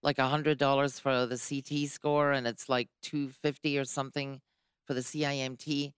like 0.03 0.17
a 0.19 0.27
hundred 0.29 0.57
dollars 0.57 0.99
for 0.99 1.25
the 1.25 1.37
CT 1.37 1.89
score, 1.89 2.31
and 2.31 2.47
it's 2.47 2.69
like 2.69 2.89
two 3.01 3.29
fifty 3.29 3.77
or 3.77 3.85
something 3.85 4.41
for 4.85 4.93
the 4.93 5.01
CIMT. 5.01 5.93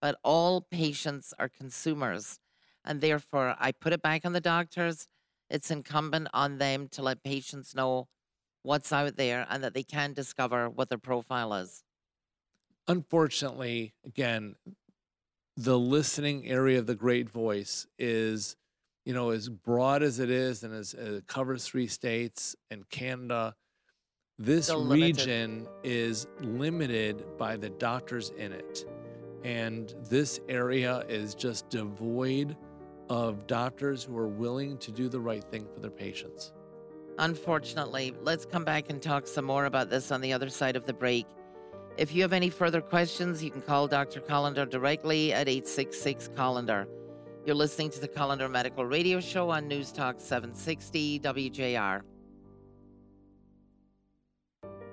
But 0.00 0.18
all 0.24 0.62
patients 0.70 1.34
are 1.38 1.48
consumers, 1.48 2.38
and 2.84 3.00
therefore 3.00 3.56
I 3.58 3.72
put 3.72 3.92
it 3.92 4.02
back 4.02 4.24
on 4.24 4.32
the 4.32 4.40
doctors. 4.40 5.08
It's 5.50 5.70
incumbent 5.70 6.28
on 6.32 6.58
them 6.58 6.88
to 6.90 7.02
let 7.02 7.24
patients 7.24 7.74
know 7.74 8.08
what's 8.62 8.92
out 8.92 9.16
there 9.16 9.46
and 9.50 9.64
that 9.64 9.74
they 9.74 9.82
can 9.82 10.12
discover 10.12 10.68
what 10.70 10.88
their 10.88 10.98
profile 10.98 11.54
is. 11.54 11.82
Unfortunately, 12.86 13.94
again, 14.04 14.56
the 15.56 15.78
listening 15.78 16.46
area 16.46 16.78
of 16.78 16.86
the 16.86 16.94
great 16.94 17.28
voice 17.28 17.86
is, 17.98 18.56
you 19.10 19.16
know, 19.16 19.30
as 19.30 19.48
broad 19.48 20.04
as 20.04 20.20
it 20.20 20.30
is 20.30 20.62
and 20.62 20.72
as 20.72 20.94
uh, 20.94 21.14
it 21.14 21.26
covers 21.26 21.64
three 21.64 21.88
states 21.88 22.54
and 22.70 22.88
Canada. 22.90 23.56
This 24.38 24.66
Still 24.66 24.84
limited. 24.84 25.26
region 25.26 25.66
is 25.82 26.28
limited 26.38 27.24
by 27.36 27.56
the 27.56 27.70
doctors 27.70 28.30
in 28.38 28.52
it. 28.52 28.84
And 29.42 29.92
this 30.08 30.38
area 30.48 31.04
is 31.08 31.34
just 31.34 31.68
devoid 31.70 32.56
of 33.08 33.48
doctors 33.48 34.04
who 34.04 34.16
are 34.16 34.28
willing 34.28 34.78
to 34.78 34.92
do 34.92 35.08
the 35.08 35.18
right 35.18 35.42
thing 35.42 35.66
for 35.74 35.80
their 35.80 35.90
patients. 35.90 36.52
Unfortunately, 37.18 38.14
let's 38.22 38.46
come 38.46 38.64
back 38.64 38.90
and 38.90 39.02
talk 39.02 39.26
some 39.26 39.44
more 39.44 39.64
about 39.64 39.90
this 39.90 40.12
on 40.12 40.20
the 40.20 40.32
other 40.32 40.50
side 40.50 40.76
of 40.76 40.86
the 40.86 40.92
break. 40.92 41.26
If 41.96 42.14
you 42.14 42.22
have 42.22 42.32
any 42.32 42.48
further 42.48 42.80
questions, 42.80 43.42
you 43.42 43.50
can 43.50 43.60
call 43.60 43.88
Dr. 43.88 44.20
Kolender 44.20 44.70
directly 44.70 45.32
at 45.32 45.48
866 45.48 46.28
Kolender. 46.36 46.86
You're 47.46 47.56
listening 47.56 47.88
to 47.92 48.00
the 48.00 48.06
Kolender 48.06 48.50
Medical 48.50 48.84
Radio 48.84 49.18
Show 49.18 49.48
on 49.48 49.66
News 49.66 49.92
Talk 49.92 50.16
760 50.20 51.20
WJR. 51.20 52.02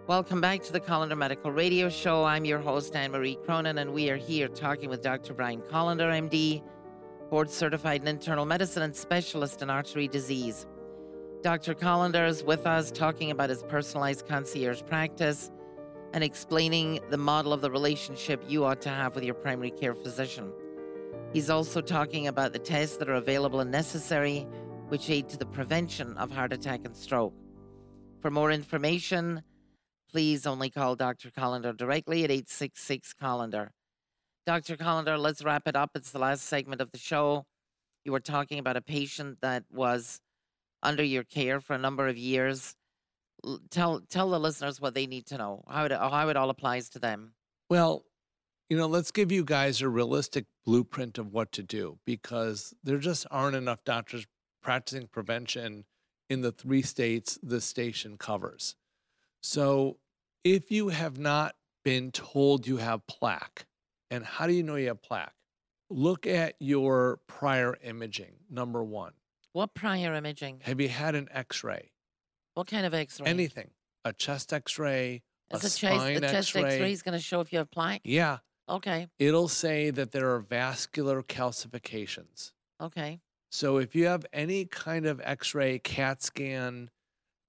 Welcome 0.08 0.40
back 0.40 0.64
to 0.64 0.72
the 0.72 0.80
Kolender 0.80 1.18
Medical 1.18 1.52
Radio 1.52 1.90
Show. 1.90 2.24
I'm 2.24 2.46
your 2.46 2.60
host, 2.60 2.96
Anne 2.96 3.12
Marie 3.12 3.38
Cronin, 3.46 3.80
and 3.80 3.94
we 3.94 4.10
are 4.10 4.16
here 4.16 4.48
talking 4.48 4.90
with 4.90 5.02
Dr. 5.02 5.34
Brian 5.34 5.60
Kolender, 5.60 6.10
MD, 6.10 6.64
board 7.30 7.50
certified 7.50 8.02
in 8.02 8.08
internal 8.08 8.46
medicine 8.46 8.82
and 8.82 8.96
specialist 8.96 9.62
in 9.62 9.70
artery 9.70 10.08
disease. 10.08 10.66
Dr. 11.42 11.76
Kolender 11.76 12.26
is 12.30 12.46
with 12.46 12.66
us 12.66 12.92
talking 12.92 13.30
about 13.30 13.50
his 13.50 13.64
personalized 13.64 14.26
concierge 14.26 14.84
practice 14.84 15.52
and 16.14 16.24
explaining 16.24 17.02
the 17.10 17.18
model 17.18 17.52
of 17.52 17.60
the 17.60 17.70
relationship 17.70 18.42
you 18.48 18.64
ought 18.64 18.82
to 18.84 18.90
have 18.90 19.16
with 19.16 19.26
your 19.26 19.36
primary 19.36 19.72
care 19.72 19.94
physician. 19.94 20.50
He's 21.34 21.50
also 21.50 21.82
talking 21.82 22.28
about 22.28 22.54
the 22.54 22.60
tests 22.60 22.98
that 22.98 23.10
are 23.10 23.16
available 23.16 23.60
and 23.60 23.70
necessary, 23.70 24.48
which 24.88 25.10
aid 25.10 25.30
to 25.30 25.38
the 25.38 25.46
prevention 25.46 26.18
of 26.18 26.32
heart 26.32 26.54
attack 26.54 26.82
and 26.86 26.96
stroke. 26.96 27.34
For 28.22 28.32
more 28.32 28.52
information, 28.52 29.44
please 30.10 30.48
only 30.48 30.70
call 30.70 30.96
Dr. 30.96 31.30
Kolender 31.30 31.76
directly 31.76 32.24
at 32.24 32.32
866 32.32 33.14
Kolender. 33.22 33.70
Dr. 34.46 34.78
Kolender, 34.78 35.20
let's 35.20 35.44
wrap 35.44 35.68
it 35.68 35.76
up. 35.76 35.92
It's 35.96 36.12
the 36.12 36.20
last 36.20 36.46
segment 36.46 36.82
of 36.82 36.92
the 36.92 36.98
show. 36.98 37.46
You 38.06 38.14
were 38.14 38.22
talking 38.22 38.60
about 38.60 38.78
a 38.78 38.82
patient 38.82 39.40
that 39.42 39.64
was 39.70 40.22
under 40.82 41.04
your 41.04 41.24
care 41.24 41.60
for 41.60 41.74
a 41.74 41.78
number 41.78 42.08
of 42.08 42.18
years. 42.18 42.74
Tell 43.70 44.00
tell 44.10 44.30
the 44.30 44.40
listeners 44.40 44.80
what 44.80 44.94
they 44.94 45.06
need 45.06 45.26
to 45.28 45.38
know, 45.38 45.64
how 45.70 45.86
it 45.86 45.92
how 45.92 46.30
it 46.30 46.38
all 46.38 46.50
applies 46.50 46.90
to 46.90 47.00
them. 47.00 47.34
Well, 47.70 48.06
you 48.70 48.78
know, 48.78 48.88
let's 48.88 49.12
give 49.12 49.32
you 49.32 49.44
guys 49.44 49.82
a 49.82 49.90
realistic 49.90 50.46
blueprint 50.66 51.18
of 51.18 51.32
what 51.32 51.52
to 51.54 51.64
do 51.64 52.00
because 52.06 52.74
there 52.84 52.98
just 52.98 53.26
aren't 53.32 53.56
enough 53.56 53.84
doctors 53.84 54.26
practicing 54.62 55.08
prevention 55.08 55.86
in 56.30 56.42
the 56.42 56.52
three 56.52 56.82
states 56.82 57.40
this 57.42 57.66
station 57.66 58.18
covers. 58.18 58.76
So, 59.42 59.98
if 60.44 60.72
you 60.72 60.90
have 60.90 61.18
not 61.18 61.56
been 61.84 62.12
told 62.12 62.68
you 62.68 62.78
have 62.78 63.06
plaque, 63.08 63.66
and 64.12 64.26
how 64.26 64.48
do 64.48 64.54
you 64.54 64.64
know 64.64 64.76
you 64.76 64.88
have 64.88 65.02
plaque? 65.02 65.34
Look 65.90 66.28
at 66.28 66.56
your 66.60 67.20
prior 67.28 67.78
imaging, 67.82 68.34
number 68.50 68.84
one. 68.84 69.14
What 69.54 69.74
prior 69.74 70.14
imaging? 70.14 70.62
Have 70.64 70.82
you 70.82 70.90
had 70.90 71.16
an 71.16 71.30
x 71.32 71.64
ray? 71.64 71.92
What 72.56 72.68
kind 72.68 72.88
of 72.88 72.94
X-ray? 72.96 73.28
Anything? 73.28 73.70
A 74.04 74.12
chest 74.12 74.52
x 74.52 74.80
ray, 74.80 75.22
a 75.52 75.58
Is 75.58 75.62
a 75.62 75.80
chest, 75.80 76.00
spine 76.00 76.18
a 76.18 76.22
chest 76.22 76.56
x-ray. 76.56 76.64
X-ray 76.64 76.92
is 76.92 77.04
going 77.04 77.18
to 77.18 77.24
show 77.24 77.40
if 77.40 77.54
you 77.54 77.60
have 77.60 77.70
plaque. 77.70 78.02
Yeah, 78.04 78.40
Okay, 78.70 79.08
it'll 79.18 79.48
say 79.48 79.90
that 79.92 80.12
there 80.12 80.34
are 80.34 80.40
vascular 80.40 81.24
calcifications. 81.24 82.52
okay, 82.82 83.20
So 83.50 83.78
if 83.78 83.96
you 83.96 84.06
have 84.08 84.26
any 84.34 84.66
kind 84.66 85.06
of 85.06 85.22
x 85.24 85.56
ray, 85.56 85.80
CAT 85.80 86.22
scan 86.22 86.90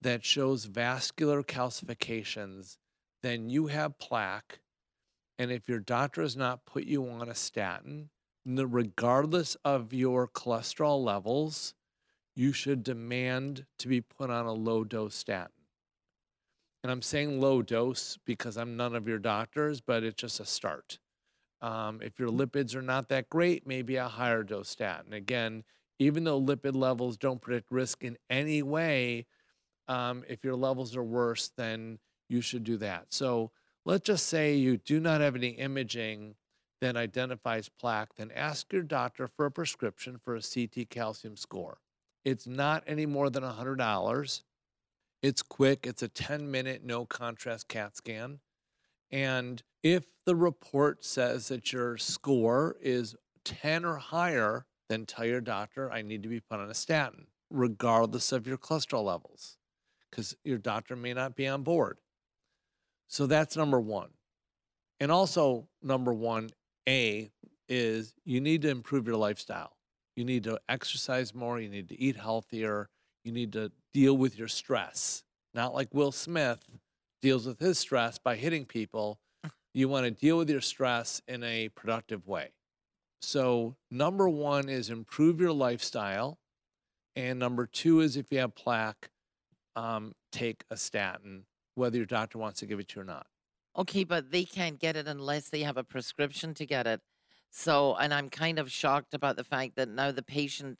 that 0.01 0.25
shows 0.25 0.67
vascular 0.67 1.43
calcifications, 1.43 2.77
then 3.23 3.51
you 3.51 3.67
have 3.67 3.99
plaque. 3.99 4.61
And 5.41 5.51
if 5.51 5.69
your 5.69 5.81
doctor 5.81 6.23
has 6.23 6.37
not 6.37 6.65
put 6.67 6.85
you 6.85 7.09
on 7.09 7.29
a 7.29 7.35
statin, 7.35 8.11
regardless 8.45 9.57
of 9.65 9.93
your 9.93 10.29
cholesterol 10.29 11.03
levels, 11.03 11.75
you 12.37 12.53
should 12.53 12.85
demand 12.85 13.67
to 13.81 13.89
be 13.89 14.01
put 14.01 14.31
on 14.31 14.47
a 14.47 14.53
low 14.53 14.85
dose 14.85 15.17
statin. 15.17 15.53
And 16.85 16.93
I'm 16.93 17.03
saying 17.03 17.41
low 17.41 17.63
dose 17.63 18.19
because 18.25 18.57
I'm 18.57 18.77
none 18.77 18.95
of 18.95 19.09
your 19.09 19.19
doctors, 19.19 19.81
but 19.81 20.05
it's 20.05 20.21
just 20.21 20.39
a 20.39 20.45
start. 20.45 21.01
Um, 21.61 22.01
if 22.03 22.19
your 22.19 22.29
lipids 22.29 22.75
are 22.77 22.83
not 22.83 23.09
that 23.09 23.29
great, 23.29 23.67
maybe 23.67 23.97
a 23.97 24.09
higher 24.09 24.45
dose 24.45 24.69
statin. 24.69 25.13
Again, 25.13 25.65
even 25.99 26.25
though 26.25 26.41
lipid 26.41 26.77
levels 26.77 27.17
don't 27.17 27.41
predict 27.41 27.71
risk 27.73 28.05
in 28.05 28.17
any 28.31 28.63
way, 28.63 29.27
um, 29.89 30.25
if 30.29 30.45
your 30.45 30.55
levels 30.55 30.97
are 30.97 31.03
worse, 31.03 31.51
then 31.57 31.99
you 32.29 32.41
should 32.41 32.63
do 32.63 32.77
that. 32.77 33.07
So 33.09 33.51
let's 33.85 34.07
just 34.07 34.27
say 34.27 34.55
you 34.55 34.77
do 34.77 35.01
not 35.01 35.21
have 35.21 35.35
any 35.35 35.49
imaging 35.49 36.37
that 36.81 36.97
identifies 36.97 37.69
plaque, 37.69 38.15
then 38.17 38.31
ask 38.31 38.73
your 38.73 38.83
doctor 38.83 39.27
for 39.27 39.47
a 39.47 39.51
prescription 39.51 40.19
for 40.23 40.37
a 40.37 40.43
CT 40.43 40.89
calcium 40.91 41.37
score. 41.37 41.79
It's 42.25 42.47
not 42.47 42.85
any 42.87 43.07
more 43.07 43.31
than 43.31 43.43
$100. 43.43 44.43
It's 45.23 45.43
quick, 45.43 45.87
it's 45.87 46.03
a 46.03 46.09
10 46.09 46.51
minute 46.51 46.85
no 46.85 47.05
contrast 47.05 47.67
CAT 47.67 47.97
scan. 47.97 48.39
And 49.11 49.63
if 49.83 50.05
the 50.27 50.37
report 50.37 51.05
says 51.05 51.49
that 51.49 51.73
your 51.73 51.97
score 51.97 52.77
is 52.81 53.15
10 53.45 53.85
or 53.85 53.97
higher, 53.97 54.67
then 54.89 55.07
tell 55.07 55.25
your 55.25 55.41
doctor, 55.41 55.91
I 55.91 56.03
need 56.03 56.23
to 56.23 56.29
be 56.29 56.41
put 56.41 56.61
on 56.61 56.71
a 56.71 56.75
statin, 56.75 57.27
regardless 57.51 58.33
of 58.33 58.47
your 58.47 58.59
cholesterol 58.59 59.05
levels, 59.05 59.57
because 60.11 60.37
your 60.45 60.59
doctor 60.59 60.97
may 60.97 61.15
not 61.15 61.37
be 61.37 61.47
on 61.47 61.63
board. 61.63 61.99
So 63.07 63.27
that's 63.27 63.57
number 63.57 63.81
one. 63.81 64.11
And 65.01 65.13
also, 65.13 65.69
number 65.83 66.13
one, 66.13 66.51
A, 66.89 67.31
is 67.69 68.15
you 68.25 68.41
need 68.41 68.63
to 68.63 68.71
improve 68.71 69.07
your 69.07 69.17
lifestyle. 69.17 69.77
You 70.17 70.25
need 70.25 70.45
to 70.45 70.59
exercise 70.69 71.35
more, 71.35 71.61
you 71.61 71.69
need 71.69 71.89
to 71.91 72.01
eat 72.01 72.17
healthier, 72.17 72.89
you 73.25 73.33
need 73.33 73.53
to 73.53 73.71
deal 73.93 74.17
with 74.17 74.39
your 74.39 74.49
stress. 74.49 75.23
Not 75.55 75.75
like 75.75 75.95
Will 75.95 76.13
Smith 76.13 76.59
deals 77.21 77.47
with 77.47 77.59
his 77.59 77.79
stress 77.79 78.19
by 78.19 78.37
hitting 78.37 78.65
people. 78.65 79.19
You 79.75 79.89
want 79.89 80.05
to 80.05 80.11
deal 80.11 80.39
with 80.39 80.51
your 80.51 80.61
stress 80.61 81.21
in 81.29 81.45
a 81.45 81.69
productive 81.71 82.27
way. 82.27 82.51
So, 83.21 83.77
number 83.91 84.29
one 84.29 84.69
is 84.69 84.91
improve 84.91 85.41
your 85.41 85.53
lifestyle. 85.53 86.39
And 87.17 87.39
number 87.39 87.67
two 87.67 88.01
is 88.01 88.17
if 88.17 88.31
you 88.31 88.39
have 88.39 88.55
plaque, 88.55 89.11
um, 89.77 90.13
take 90.31 90.65
a 90.71 90.77
statin, 90.77 91.45
whether 91.75 91.97
your 91.97 92.07
doctor 92.07 92.39
wants 92.39 92.61
to 92.61 92.67
give 92.67 92.79
it 92.79 92.89
to 92.89 92.97
you 92.97 93.03
or 93.03 93.05
not. 93.05 93.27
Okay, 93.77 94.05
but 94.05 94.31
they 94.31 94.45
can't 94.45 94.79
get 94.79 94.97
it 94.97 95.07
unless 95.07 95.49
they 95.49 95.61
have 95.61 95.77
a 95.77 95.85
prescription 95.85 96.55
to 96.55 96.67
get 96.67 96.87
it. 96.87 97.01
So, 97.51 97.95
and 97.97 98.13
I'm 98.13 98.29
kind 98.29 98.59
of 98.59 98.71
shocked 98.71 99.15
about 99.15 99.37
the 99.37 99.45
fact 99.45 99.77
that 99.77 99.89
now 99.89 100.13
the 100.13 100.23
patient, 100.23 100.79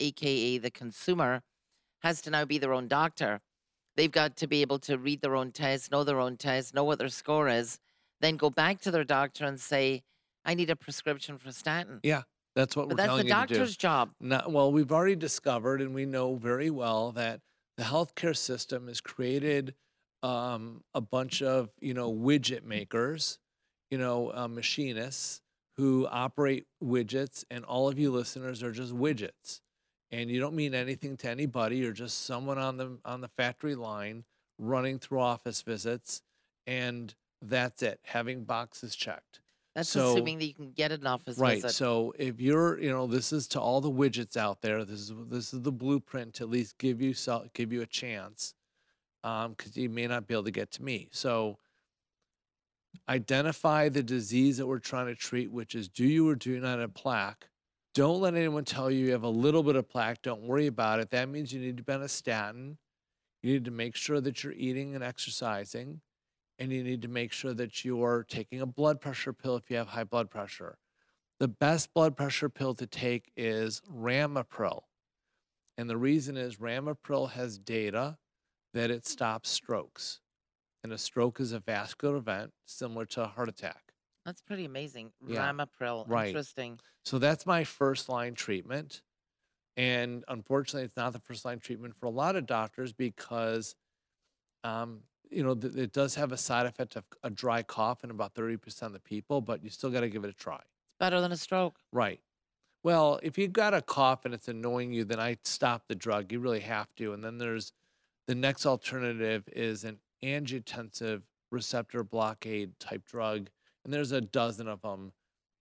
aka 0.00 0.58
the 0.58 0.70
consumer, 0.70 1.42
has 2.02 2.20
to 2.22 2.30
now 2.30 2.44
be 2.44 2.58
their 2.58 2.72
own 2.74 2.88
doctor. 2.88 3.40
They've 3.96 4.10
got 4.10 4.36
to 4.36 4.46
be 4.46 4.62
able 4.62 4.78
to 4.80 4.96
read 4.98 5.20
their 5.20 5.36
own 5.36 5.52
test, 5.52 5.90
know 5.90 6.04
their 6.04 6.20
own 6.20 6.36
test, 6.36 6.74
know 6.74 6.84
what 6.84 6.98
their 6.98 7.08
score 7.08 7.48
is, 7.48 7.78
then 8.20 8.36
go 8.36 8.50
back 8.50 8.80
to 8.82 8.90
their 8.90 9.04
doctor 9.04 9.44
and 9.44 9.60
say, 9.60 10.02
I 10.44 10.54
need 10.54 10.70
a 10.70 10.76
prescription 10.76 11.38
for 11.38 11.52
statin. 11.52 12.00
Yeah, 12.02 12.22
that's 12.56 12.74
what 12.74 12.88
But 12.88 12.94
we're 12.94 12.96
that's 12.96 13.16
the 13.16 13.24
telling 13.24 13.26
you 13.26 13.32
to 13.34 13.46
do. 13.48 13.54
doctor's 13.54 13.76
job. 13.76 14.10
Not, 14.20 14.50
well, 14.50 14.72
we've 14.72 14.92
already 14.92 15.16
discovered 15.16 15.80
and 15.82 15.94
we 15.94 16.06
know 16.06 16.34
very 16.36 16.70
well 16.70 17.12
that 17.12 17.40
the 17.76 17.84
healthcare 17.84 18.36
system 18.36 18.88
has 18.88 19.00
created 19.00 19.74
um, 20.22 20.82
a 20.94 21.00
bunch 21.00 21.42
of, 21.42 21.70
you 21.80 21.94
know, 21.94 22.12
widget 22.12 22.64
makers, 22.64 23.38
you 23.90 23.98
know, 23.98 24.30
uh, 24.34 24.48
machinists 24.48 25.40
who 25.76 26.06
operate 26.10 26.66
widgets, 26.84 27.44
and 27.50 27.64
all 27.64 27.88
of 27.88 27.98
you 27.98 28.10
listeners 28.10 28.62
are 28.62 28.72
just 28.72 28.92
widgets. 28.94 29.60
And 30.12 30.30
you 30.30 30.38
don't 30.40 30.54
mean 30.54 30.74
anything 30.74 31.16
to 31.18 31.30
anybody. 31.30 31.78
You're 31.78 31.92
just 31.92 32.26
someone 32.26 32.58
on 32.58 32.76
the 32.76 32.98
on 33.04 33.20
the 33.22 33.28
factory 33.28 33.74
line 33.74 34.24
running 34.58 34.98
through 34.98 35.20
office 35.20 35.62
visits, 35.62 36.22
and 36.66 37.14
that's 37.40 37.82
it. 37.82 37.98
Having 38.04 38.44
boxes 38.44 38.94
checked. 38.94 39.40
That's 39.74 39.88
So- 39.88 40.12
assuming 40.12 40.38
that 40.38 40.44
you 40.44 40.52
can 40.54 40.72
get 40.72 40.92
an 40.92 41.06
office 41.06 41.38
Right. 41.38 41.62
visit. 41.62 41.74
So 41.74 42.12
if 42.18 42.38
you're, 42.42 42.78
you 42.78 42.90
know, 42.90 43.06
this 43.06 43.32
is 43.32 43.48
to 43.48 43.60
all 43.60 43.80
the 43.80 43.90
widgets 43.90 44.36
out 44.36 44.60
there. 44.60 44.84
This 44.84 45.00
is 45.00 45.12
this 45.28 45.54
is 45.54 45.62
the 45.62 45.72
blueprint 45.72 46.34
to 46.34 46.44
at 46.44 46.50
least 46.50 46.76
give 46.76 47.00
you 47.00 47.14
give 47.54 47.72
you 47.72 47.80
a 47.80 47.86
chance, 47.86 48.54
um, 49.24 49.52
because 49.54 49.74
you 49.78 49.88
may 49.88 50.06
not 50.06 50.26
be 50.26 50.34
able 50.34 50.44
to 50.44 50.50
get 50.50 50.70
to 50.72 50.82
me. 50.82 51.08
So 51.10 51.58
identify 53.08 53.88
the 53.88 54.02
disease 54.02 54.58
that 54.58 54.66
we're 54.66 54.78
trying 54.78 55.06
to 55.06 55.14
treat, 55.14 55.50
which 55.50 55.74
is 55.74 55.88
do 55.88 56.04
you 56.06 56.28
or 56.28 56.34
do 56.34 56.50
you 56.50 56.60
not 56.60 56.78
have 56.78 56.92
plaque. 56.92 57.48
Don't 57.94 58.20
let 58.20 58.34
anyone 58.34 58.64
tell 58.64 58.90
you 58.90 59.06
you 59.06 59.12
have 59.12 59.22
a 59.22 59.28
little 59.28 59.62
bit 59.62 59.76
of 59.76 59.88
plaque. 59.88 60.22
Don't 60.22 60.42
worry 60.42 60.66
about 60.66 61.00
it. 61.00 61.10
That 61.10 61.28
means 61.28 61.52
you 61.52 61.60
need 61.60 61.76
to 61.76 61.82
be 61.82 61.92
on 61.92 62.02
a 62.02 62.08
statin. 62.08 62.78
You 63.42 63.54
need 63.54 63.64
to 63.66 63.70
make 63.70 63.96
sure 63.96 64.20
that 64.20 64.42
you're 64.42 64.54
eating 64.54 64.94
and 64.94 65.04
exercising 65.04 66.00
and 66.58 66.72
you 66.72 66.84
need 66.84 67.02
to 67.02 67.08
make 67.08 67.32
sure 67.32 67.54
that 67.54 67.84
you're 67.84 68.24
taking 68.28 68.60
a 68.60 68.66
blood 68.66 69.00
pressure 69.00 69.32
pill 69.32 69.56
if 69.56 69.70
you 69.70 69.76
have 69.76 69.88
high 69.88 70.04
blood 70.04 70.30
pressure. 70.30 70.78
The 71.40 71.48
best 71.48 71.92
blood 71.92 72.16
pressure 72.16 72.48
pill 72.48 72.74
to 72.74 72.86
take 72.86 73.32
is 73.36 73.82
Ramipril. 73.92 74.82
And 75.76 75.90
the 75.90 75.96
reason 75.96 76.36
is 76.36 76.56
Ramipril 76.56 77.32
has 77.32 77.58
data 77.58 78.18
that 78.74 78.90
it 78.90 79.06
stops 79.06 79.50
strokes. 79.50 80.20
And 80.84 80.92
a 80.92 80.98
stroke 80.98 81.40
is 81.40 81.52
a 81.52 81.58
vascular 81.58 82.16
event 82.16 82.52
similar 82.64 83.06
to 83.06 83.24
a 83.24 83.28
heart 83.28 83.48
attack. 83.48 83.91
That's 84.24 84.40
pretty 84.40 84.64
amazing. 84.64 85.12
Yeah, 85.26 85.50
Ramipril. 85.50 86.08
right. 86.08 86.28
Interesting. 86.28 86.78
So 87.04 87.18
that's 87.18 87.46
my 87.46 87.64
first 87.64 88.08
line 88.08 88.34
treatment. 88.34 89.02
And 89.76 90.24
unfortunately, 90.28 90.84
it's 90.84 90.96
not 90.96 91.12
the 91.12 91.18
first 91.18 91.44
line 91.44 91.58
treatment 91.58 91.94
for 91.96 92.06
a 92.06 92.10
lot 92.10 92.36
of 92.36 92.46
doctors 92.46 92.92
because, 92.92 93.74
um, 94.64 95.00
you 95.30 95.42
know, 95.42 95.54
th- 95.54 95.74
it 95.74 95.92
does 95.92 96.14
have 96.14 96.30
a 96.30 96.36
side 96.36 96.66
effect 96.66 96.94
of 96.94 97.04
a 97.22 97.30
dry 97.30 97.62
cough 97.62 98.04
in 98.04 98.10
about 98.10 98.34
30% 98.34 98.82
of 98.82 98.92
the 98.92 99.00
people, 99.00 99.40
but 99.40 99.64
you 99.64 99.70
still 99.70 99.90
got 99.90 100.00
to 100.00 100.10
give 100.10 100.24
it 100.24 100.30
a 100.30 100.34
try. 100.34 100.56
It's 100.56 100.98
better 101.00 101.20
than 101.20 101.32
a 101.32 101.36
stroke. 101.36 101.78
Right. 101.90 102.20
Well, 102.84 103.18
if 103.22 103.38
you've 103.38 103.52
got 103.52 103.74
a 103.74 103.80
cough 103.80 104.24
and 104.24 104.34
it's 104.34 104.48
annoying 104.48 104.92
you, 104.92 105.04
then 105.04 105.20
I 105.20 105.38
stop 105.44 105.84
the 105.88 105.94
drug. 105.94 106.32
You 106.32 106.40
really 106.40 106.60
have 106.60 106.94
to. 106.96 107.12
And 107.12 107.24
then 107.24 107.38
there's 107.38 107.72
the 108.26 108.34
next 108.34 108.66
alternative 108.66 109.48
is 109.52 109.84
an 109.84 109.98
angiotensin 110.22 111.22
receptor 111.50 112.02
blockade 112.04 112.78
type 112.78 113.04
drug. 113.06 113.48
And 113.84 113.92
there's 113.92 114.12
a 114.12 114.20
dozen 114.20 114.68
of 114.68 114.80
them 114.82 115.12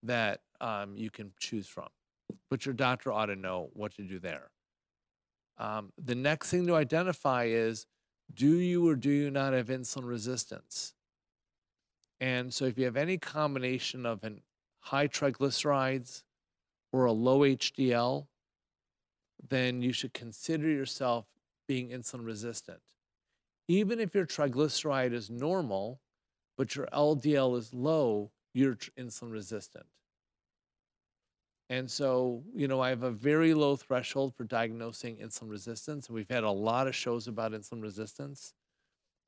that 0.03 0.41
um, 0.59 0.95
you 0.95 1.09
can 1.09 1.31
choose 1.39 1.67
from. 1.67 1.87
But 2.49 2.65
your 2.65 2.73
doctor 2.73 3.11
ought 3.11 3.27
to 3.27 3.35
know 3.35 3.69
what 3.73 3.95
to 3.95 4.03
do 4.03 4.19
there. 4.19 4.51
Um, 5.57 5.91
the 6.03 6.15
next 6.15 6.49
thing 6.49 6.65
to 6.67 6.75
identify 6.75 7.45
is 7.45 7.85
do 8.33 8.57
you 8.57 8.87
or 8.87 8.95
do 8.95 9.09
you 9.09 9.29
not 9.29 9.53
have 9.53 9.67
insulin 9.67 10.07
resistance? 10.07 10.93
And 12.19 12.53
so 12.53 12.65
if 12.65 12.77
you 12.77 12.85
have 12.85 12.97
any 12.97 13.17
combination 13.17 14.05
of 14.05 14.23
an 14.23 14.41
high 14.79 15.07
triglycerides 15.07 16.23
or 16.93 17.05
a 17.05 17.11
low 17.11 17.39
HDL, 17.39 18.27
then 19.49 19.81
you 19.81 19.91
should 19.91 20.13
consider 20.13 20.69
yourself 20.69 21.25
being 21.67 21.89
insulin 21.89 22.25
resistant. 22.25 22.81
Even 23.67 23.99
if 23.99 24.13
your 24.13 24.25
triglyceride 24.25 25.13
is 25.13 25.29
normal, 25.29 25.99
but 26.57 26.75
your 26.75 26.87
LDL 26.87 27.57
is 27.57 27.73
low, 27.73 28.31
you're 28.53 28.75
insulin 28.75 29.31
resistant. 29.31 29.87
And 31.69 31.89
so, 31.89 32.43
you 32.53 32.67
know, 32.67 32.81
I 32.81 32.89
have 32.89 33.03
a 33.03 33.11
very 33.11 33.53
low 33.53 33.77
threshold 33.77 34.35
for 34.35 34.43
diagnosing 34.43 35.17
insulin 35.17 35.49
resistance. 35.49 36.07
and 36.07 36.15
We've 36.15 36.29
had 36.29 36.43
a 36.43 36.51
lot 36.51 36.87
of 36.87 36.95
shows 36.95 37.27
about 37.29 37.53
insulin 37.53 37.81
resistance. 37.81 38.53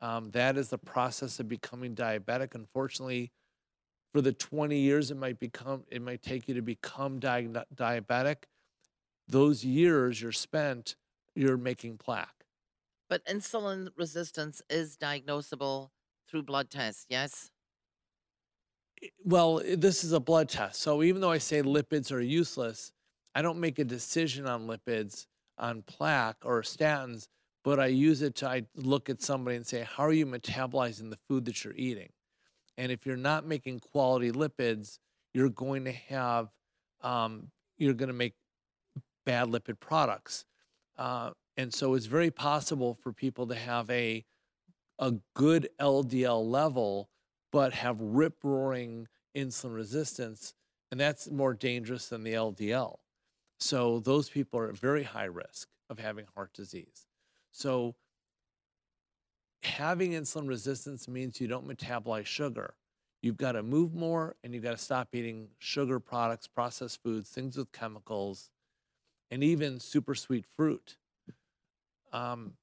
Um, 0.01 0.31
that 0.31 0.57
is 0.57 0.69
the 0.69 0.77
process 0.77 1.39
of 1.39 1.47
becoming 1.47 1.95
diabetic. 1.95 2.53
Unfortunately, 2.55 3.31
for 4.13 4.21
the 4.21 4.33
20 4.33 4.77
years 4.77 5.09
it 5.11 5.17
might 5.17 5.39
become, 5.39 5.85
it 5.89 6.01
might 6.01 6.21
take 6.21 6.49
you 6.49 6.53
to 6.55 6.61
become 6.61 7.19
diag- 7.19 7.65
diabetic. 7.73 8.43
Those 9.27 9.63
years 9.63 10.21
you're 10.21 10.33
spent, 10.33 10.97
you're 11.35 11.57
making 11.57 11.97
plaque. 11.97 12.45
But 13.09 13.25
insulin 13.25 13.89
resistance 13.95 14.61
is 14.69 14.97
diagnosable 14.97 15.91
through 16.33 16.43
blood 16.43 16.71
tests, 16.71 17.05
yes? 17.09 17.51
Well, 19.23 19.61
this 19.77 20.03
is 20.03 20.13
a 20.13 20.19
blood 20.19 20.49
test. 20.49 20.81
So 20.81 21.03
even 21.03 21.21
though 21.21 21.31
I 21.31 21.37
say 21.37 21.61
lipids 21.61 22.11
are 22.11 22.19
useless, 22.19 22.91
I 23.35 23.43
don't 23.43 23.59
make 23.59 23.77
a 23.77 23.83
decision 23.83 24.47
on 24.47 24.67
lipids, 24.67 25.27
on 25.59 25.83
plaque 25.83 26.37
or 26.43 26.63
statins, 26.63 27.27
but 27.63 27.79
I 27.79 27.85
use 27.85 28.23
it 28.23 28.35
to 28.37 28.47
I 28.47 28.63
look 28.75 29.11
at 29.11 29.21
somebody 29.21 29.57
and 29.57 29.67
say, 29.67 29.85
how 29.87 30.05
are 30.05 30.11
you 30.11 30.25
metabolizing 30.25 31.11
the 31.11 31.19
food 31.27 31.45
that 31.45 31.63
you're 31.63 31.75
eating? 31.75 32.09
And 32.79 32.91
if 32.91 33.05
you're 33.05 33.15
not 33.15 33.45
making 33.45 33.81
quality 33.81 34.31
lipids, 34.31 34.97
you're 35.35 35.49
going 35.49 35.85
to 35.85 35.91
have, 35.91 36.49
um, 37.01 37.51
you're 37.77 37.93
going 37.93 38.07
to 38.07 38.13
make 38.13 38.33
bad 39.23 39.49
lipid 39.49 39.79
products. 39.79 40.45
Uh, 40.97 41.31
and 41.57 41.71
so 41.71 41.93
it's 41.93 42.07
very 42.07 42.31
possible 42.31 42.97
for 43.03 43.13
people 43.13 43.45
to 43.47 43.55
have 43.55 43.87
a 43.91 44.25
a 44.99 45.13
good 45.33 45.69
LDL 45.79 46.45
level, 46.45 47.09
but 47.51 47.73
have 47.73 47.99
rip 47.99 48.43
roaring 48.43 49.07
insulin 49.35 49.73
resistance, 49.73 50.53
and 50.91 50.99
that's 50.99 51.29
more 51.29 51.53
dangerous 51.53 52.07
than 52.09 52.23
the 52.23 52.33
LDL. 52.33 52.97
So 53.59 53.99
those 53.99 54.29
people 54.29 54.59
are 54.59 54.69
at 54.69 54.77
very 54.77 55.03
high 55.03 55.25
risk 55.25 55.69
of 55.89 55.99
having 55.99 56.25
heart 56.35 56.53
disease. 56.53 57.07
So 57.51 57.95
having 59.63 60.11
insulin 60.11 60.47
resistance 60.47 61.07
means 61.07 61.39
you 61.39 61.47
don't 61.47 61.67
metabolize 61.67 62.25
sugar. 62.25 62.73
You've 63.21 63.37
got 63.37 63.53
to 63.53 63.63
move 63.63 63.93
more 63.93 64.35
and 64.43 64.53
you've 64.53 64.63
got 64.63 64.71
to 64.71 64.77
stop 64.77 65.09
eating 65.13 65.47
sugar 65.59 65.99
products, 65.99 66.45
processed 66.45 67.01
foods, 67.01 67.29
things 67.29 67.55
with 67.55 67.71
chemicals, 67.71 68.49
and 69.31 69.43
even 69.43 69.79
super 69.79 70.13
sweet 70.13 70.45
fruit. 70.57 70.97
Um, 72.11 72.53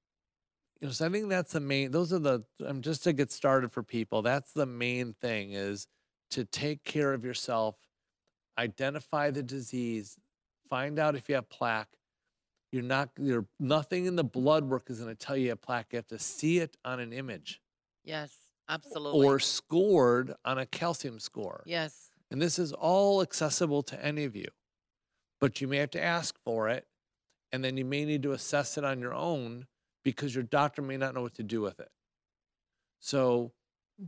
you 0.81 0.89
know, 0.89 0.93
so 0.93 1.07
I 1.07 1.09
think 1.11 1.29
that's 1.29 1.53
the 1.53 1.61
main. 1.61 1.91
Those 1.91 2.13
are 2.13 2.19
the. 2.19 2.45
Um, 2.67 2.81
just 2.81 3.05
to 3.05 3.13
get 3.13 3.31
started 3.31 3.73
for 3.73 3.83
people. 3.83 4.23
That's 4.23 4.53
the 4.53 4.67
main 4.67 5.15
thing 5.21 5.53
is 5.53 5.87
to 6.31 6.45
take 6.45 6.85
care 6.85 7.13
of 7.13 7.25
yourself, 7.25 7.77
identify 8.59 9.31
the 9.31 9.43
disease, 9.43 10.17
find 10.69 10.99
out 10.99 11.17
if 11.17 11.29
you 11.29 11.35
have 11.35 11.49
plaque. 11.51 11.89
You're 12.73 12.83
not. 12.83 13.11
You're 13.19 13.47
nothing 13.59 14.07
in 14.07 14.17
the 14.17 14.25
blood 14.25 14.65
work 14.65 14.89
is 14.89 15.01
going 15.01 15.15
to 15.15 15.27
tell 15.27 15.37
you 15.37 15.51
have 15.51 15.61
plaque. 15.61 15.89
You 15.93 15.97
have 15.99 16.07
to 16.09 16.19
see 16.19 16.59
it 16.61 16.77
on 16.85 17.01
an 17.01 17.13
image. 17.13 17.61
Yes, 18.05 18.35
absolutely. 18.69 19.27
Or 19.27 19.39
scored 19.39 20.35
on 20.45 20.59
a 20.59 20.67
calcium 20.67 21.19
score. 21.19 21.63
yes, 21.67 22.11
And 22.31 22.41
this 22.41 22.59
is 22.59 22.73
all 22.73 23.21
accessible 23.21 23.83
to 23.85 24.03
any 24.05 24.25
of 24.25 24.35
you, 24.35 24.47
but 25.41 25.61
you 25.61 25.69
may 25.69 25.77
have 25.77 25.91
to 25.91 26.03
ask 26.03 26.37
for 26.43 26.69
it. 26.69 26.87
And 27.53 27.63
then 27.65 27.77
you 27.77 27.85
may 27.85 28.05
need 28.05 28.23
to 28.23 28.33
assess 28.33 28.79
it 28.79 28.85
on 28.85 29.01
your 29.01 29.13
own 29.13 29.67
because 30.05 30.35
your 30.35 30.45
doctor 30.45 30.83
may 30.83 30.97
not 30.97 31.15
know 31.15 31.23
what 31.23 31.35
to 31.35 31.43
do 31.43 31.61
with 31.61 31.81
it. 31.81 31.91
So, 33.01 33.53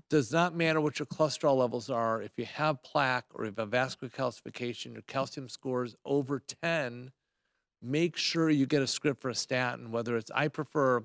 does 0.08 0.32
not 0.32 0.54
matter 0.54 0.80
what 0.80 0.98
your 0.98 1.06
cholesterol 1.06 1.56
levels 1.56 1.90
are. 1.90 2.22
If 2.22 2.32
you 2.36 2.46
have 2.46 2.82
plaque 2.82 3.26
or 3.34 3.44
if 3.44 3.54
you 3.56 3.60
have 3.60 3.70
vascular 3.70 4.10
calcification, 4.10 4.92
your 4.92 5.02
calcium 5.02 5.48
score 5.48 5.84
is 5.84 5.94
over 6.04 6.42
10, 6.62 7.12
make 7.82 8.16
sure 8.16 8.48
you 8.48 8.66
get 8.66 8.82
a 8.82 8.86
script 8.86 9.20
for 9.20 9.28
a 9.28 9.34
statin, 9.34 9.90
whether 9.90 10.16
it's, 10.16 10.30
I 10.34 10.48
prefer 10.48 11.04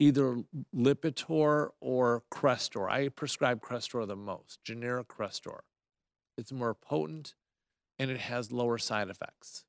either 0.00 0.42
Lipitor 0.74 1.70
or 1.80 2.22
Crestor. 2.32 2.90
I 2.90 3.08
prescribe 3.08 3.60
Crestor 3.60 4.06
the 4.06 4.16
most, 4.16 4.62
generic 4.64 5.08
Crestor. 5.08 5.60
It's 6.36 6.52
more 6.52 6.74
potent 6.74 7.34
and 7.98 8.10
it 8.10 8.18
has 8.18 8.50
lower 8.50 8.78
side 8.78 9.08
effects. 9.08 9.64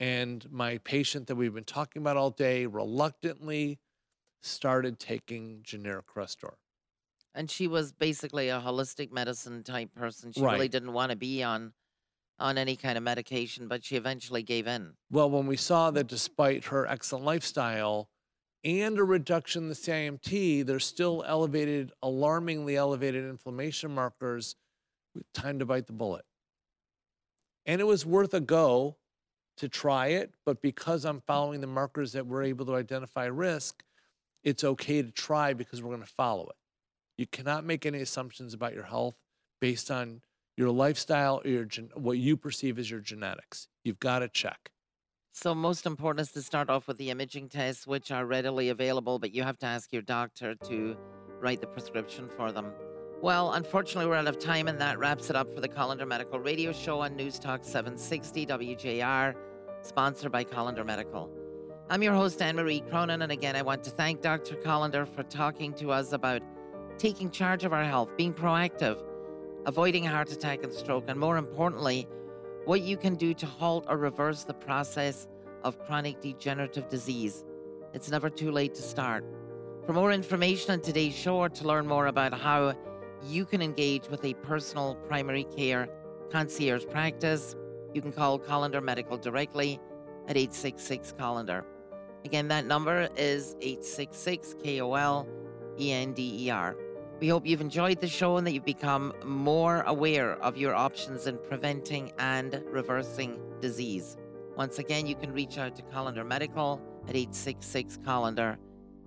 And 0.00 0.50
my 0.50 0.78
patient 0.78 1.26
that 1.26 1.36
we've 1.36 1.52
been 1.54 1.62
talking 1.64 2.00
about 2.00 2.16
all 2.16 2.30
day 2.30 2.64
reluctantly 2.64 3.78
started 4.42 4.98
taking 4.98 5.60
generic 5.62 6.06
Crestor. 6.06 6.54
and 7.34 7.50
she 7.50 7.68
was 7.68 7.92
basically 7.92 8.48
a 8.48 8.58
holistic 8.58 9.12
medicine 9.12 9.62
type 9.62 9.94
person. 9.94 10.32
She 10.32 10.40
really 10.42 10.68
didn't 10.68 10.94
want 10.94 11.10
to 11.10 11.16
be 11.16 11.42
on 11.42 11.72
on 12.38 12.56
any 12.56 12.74
kind 12.74 12.96
of 12.96 13.04
medication, 13.04 13.68
but 13.68 13.84
she 13.84 13.96
eventually 13.96 14.42
gave 14.42 14.66
in. 14.66 14.94
Well, 15.10 15.28
when 15.28 15.46
we 15.46 15.58
saw 15.58 15.90
that 15.90 16.06
despite 16.06 16.64
her 16.64 16.86
excellent 16.86 17.26
lifestyle 17.26 18.08
and 18.64 18.98
a 18.98 19.04
reduction 19.04 19.64
in 19.64 19.68
the 19.68 19.74
CIMT, 19.74 20.64
there's 20.64 20.86
still 20.86 21.22
elevated, 21.26 21.92
alarmingly 22.02 22.76
elevated 22.76 23.26
inflammation 23.26 23.94
markers, 23.94 24.56
time 25.34 25.58
to 25.58 25.66
bite 25.66 25.86
the 25.86 25.92
bullet. 25.92 26.24
And 27.66 27.78
it 27.78 27.84
was 27.84 28.06
worth 28.06 28.32
a 28.32 28.40
go 28.40 28.96
to 29.60 29.68
try 29.68 30.08
it, 30.08 30.32
but 30.46 30.62
because 30.62 31.04
I'm 31.04 31.20
following 31.20 31.60
the 31.60 31.66
markers 31.66 32.12
that 32.12 32.26
we're 32.26 32.44
able 32.44 32.64
to 32.66 32.74
identify 32.74 33.26
risk, 33.26 33.84
it's 34.42 34.64
okay 34.64 35.02
to 35.02 35.10
try 35.10 35.52
because 35.52 35.82
we're 35.82 35.94
going 35.94 36.06
to 36.06 36.12
follow 36.12 36.44
it. 36.44 36.56
You 37.18 37.26
cannot 37.26 37.66
make 37.66 37.84
any 37.84 38.00
assumptions 38.00 38.54
about 38.54 38.72
your 38.72 38.84
health 38.84 39.16
based 39.60 39.90
on 39.90 40.22
your 40.56 40.70
lifestyle 40.70 41.42
or 41.44 41.50
your 41.50 41.66
gen- 41.66 41.90
what 41.94 42.16
you 42.16 42.38
perceive 42.38 42.78
as 42.78 42.90
your 42.90 43.00
genetics. 43.00 43.68
You've 43.84 44.00
got 44.00 44.20
to 44.20 44.28
check. 44.28 44.70
So 45.32 45.54
most 45.54 45.84
important 45.84 46.26
is 46.26 46.32
to 46.32 46.42
start 46.42 46.70
off 46.70 46.88
with 46.88 46.96
the 46.96 47.10
imaging 47.10 47.50
tests, 47.50 47.86
which 47.86 48.10
are 48.10 48.24
readily 48.24 48.70
available, 48.70 49.18
but 49.18 49.32
you 49.34 49.42
have 49.42 49.58
to 49.58 49.66
ask 49.66 49.92
your 49.92 50.02
doctor 50.02 50.54
to 50.54 50.96
write 51.38 51.60
the 51.60 51.66
prescription 51.66 52.30
for 52.34 52.50
them. 52.50 52.72
Well, 53.22 53.52
unfortunately, 53.52 54.08
we're 54.08 54.16
out 54.16 54.26
of 54.26 54.38
time, 54.38 54.66
and 54.66 54.80
that 54.80 54.98
wraps 54.98 55.28
it 55.28 55.36
up 55.36 55.54
for 55.54 55.60
the 55.60 55.68
Kolender 55.68 56.08
Medical 56.08 56.40
Radio 56.40 56.72
Show 56.72 57.00
on 57.00 57.14
News 57.14 57.38
Talk 57.38 57.64
760 57.64 58.46
WJR, 58.46 59.34
sponsored 59.82 60.32
by 60.32 60.44
Kolender 60.44 60.84
Medical. 60.84 61.30
I'm 61.88 62.02
your 62.02 62.14
host, 62.14 62.40
Anne 62.40 62.56
Marie 62.56 62.80
Cronin, 62.80 63.22
and 63.22 63.32
again, 63.32 63.56
I 63.56 63.62
want 63.62 63.82
to 63.84 63.90
thank 63.90 64.20
Dr. 64.20 64.54
Kolender 64.56 65.08
for 65.08 65.22
talking 65.24 65.72
to 65.74 65.90
us 65.90 66.12
about 66.12 66.42
taking 66.98 67.30
charge 67.30 67.64
of 67.64 67.72
our 67.72 67.84
health, 67.84 68.10
being 68.16 68.32
proactive, 68.32 69.02
avoiding 69.66 70.04
heart 70.04 70.30
attack 70.30 70.62
and 70.62 70.72
stroke, 70.72 71.04
and 71.08 71.18
more 71.18 71.36
importantly, 71.36 72.06
what 72.64 72.82
you 72.82 72.96
can 72.96 73.14
do 73.14 73.34
to 73.34 73.46
halt 73.46 73.86
or 73.88 73.96
reverse 73.96 74.44
the 74.44 74.54
process 74.54 75.26
of 75.64 75.78
chronic 75.84 76.20
degenerative 76.20 76.88
disease. 76.88 77.44
It's 77.92 78.10
never 78.10 78.30
too 78.30 78.52
late 78.52 78.74
to 78.74 78.82
start. 78.82 79.24
For 79.86 79.92
more 79.92 80.12
information 80.12 80.72
on 80.72 80.80
today's 80.80 81.14
show 81.14 81.36
or 81.36 81.48
to 81.48 81.66
learn 81.66 81.86
more 81.86 82.06
about 82.06 82.38
how 82.38 82.74
you 83.24 83.44
can 83.44 83.62
engage 83.62 84.08
with 84.08 84.24
a 84.24 84.34
personal 84.34 84.94
primary 85.08 85.44
care 85.44 85.88
concierge 86.30 86.84
practice, 86.86 87.56
you 87.94 88.02
can 88.02 88.12
call 88.12 88.38
Kolender 88.38 88.82
Medical 88.82 89.16
directly 89.16 89.80
at 90.28 90.36
866 90.36 91.14
Kolender. 91.18 91.64
Again, 92.24 92.48
that 92.48 92.66
number 92.66 93.08
is 93.16 93.56
866 93.60 94.56
K 94.62 94.80
O 94.80 94.94
L 94.94 95.26
E 95.78 95.92
N 95.92 96.12
D 96.12 96.46
E 96.46 96.50
R. 96.50 96.76
We 97.20 97.28
hope 97.28 97.46
you've 97.46 97.60
enjoyed 97.60 98.00
the 98.00 98.08
show 98.08 98.36
and 98.36 98.46
that 98.46 98.52
you've 98.52 98.64
become 98.64 99.12
more 99.24 99.82
aware 99.82 100.34
of 100.42 100.56
your 100.56 100.74
options 100.74 101.26
in 101.26 101.38
preventing 101.38 102.12
and 102.18 102.62
reversing 102.66 103.38
disease. 103.60 104.16
Once 104.56 104.78
again, 104.78 105.06
you 105.06 105.14
can 105.14 105.32
reach 105.32 105.58
out 105.58 105.76
to 105.76 105.82
Kolender 105.82 106.26
Medical 106.26 106.80
at 107.08 107.16
866 107.16 107.98
Kolender. 107.98 108.56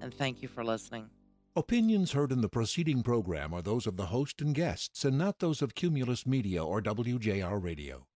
And 0.02 0.14
thank 0.14 0.42
you 0.42 0.48
for 0.48 0.64
listening. 0.64 1.10
Opinions 1.56 2.14
heard 2.14 2.32
in 2.32 2.42
the 2.42 2.50
preceding 2.50 3.04
program 3.04 3.54
are 3.54 3.62
those 3.62 3.86
of 3.86 3.96
the 3.96 4.08
host 4.08 4.42
and 4.42 4.56
guests 4.56 5.06
and 5.06 5.18
not 5.18 5.40
those 5.40 5.62
of 5.62 5.76
Cumulus 5.76 6.26
Media 6.26 6.64
or 6.64 6.82
WJR 6.82 7.64
Radio. 7.64 8.08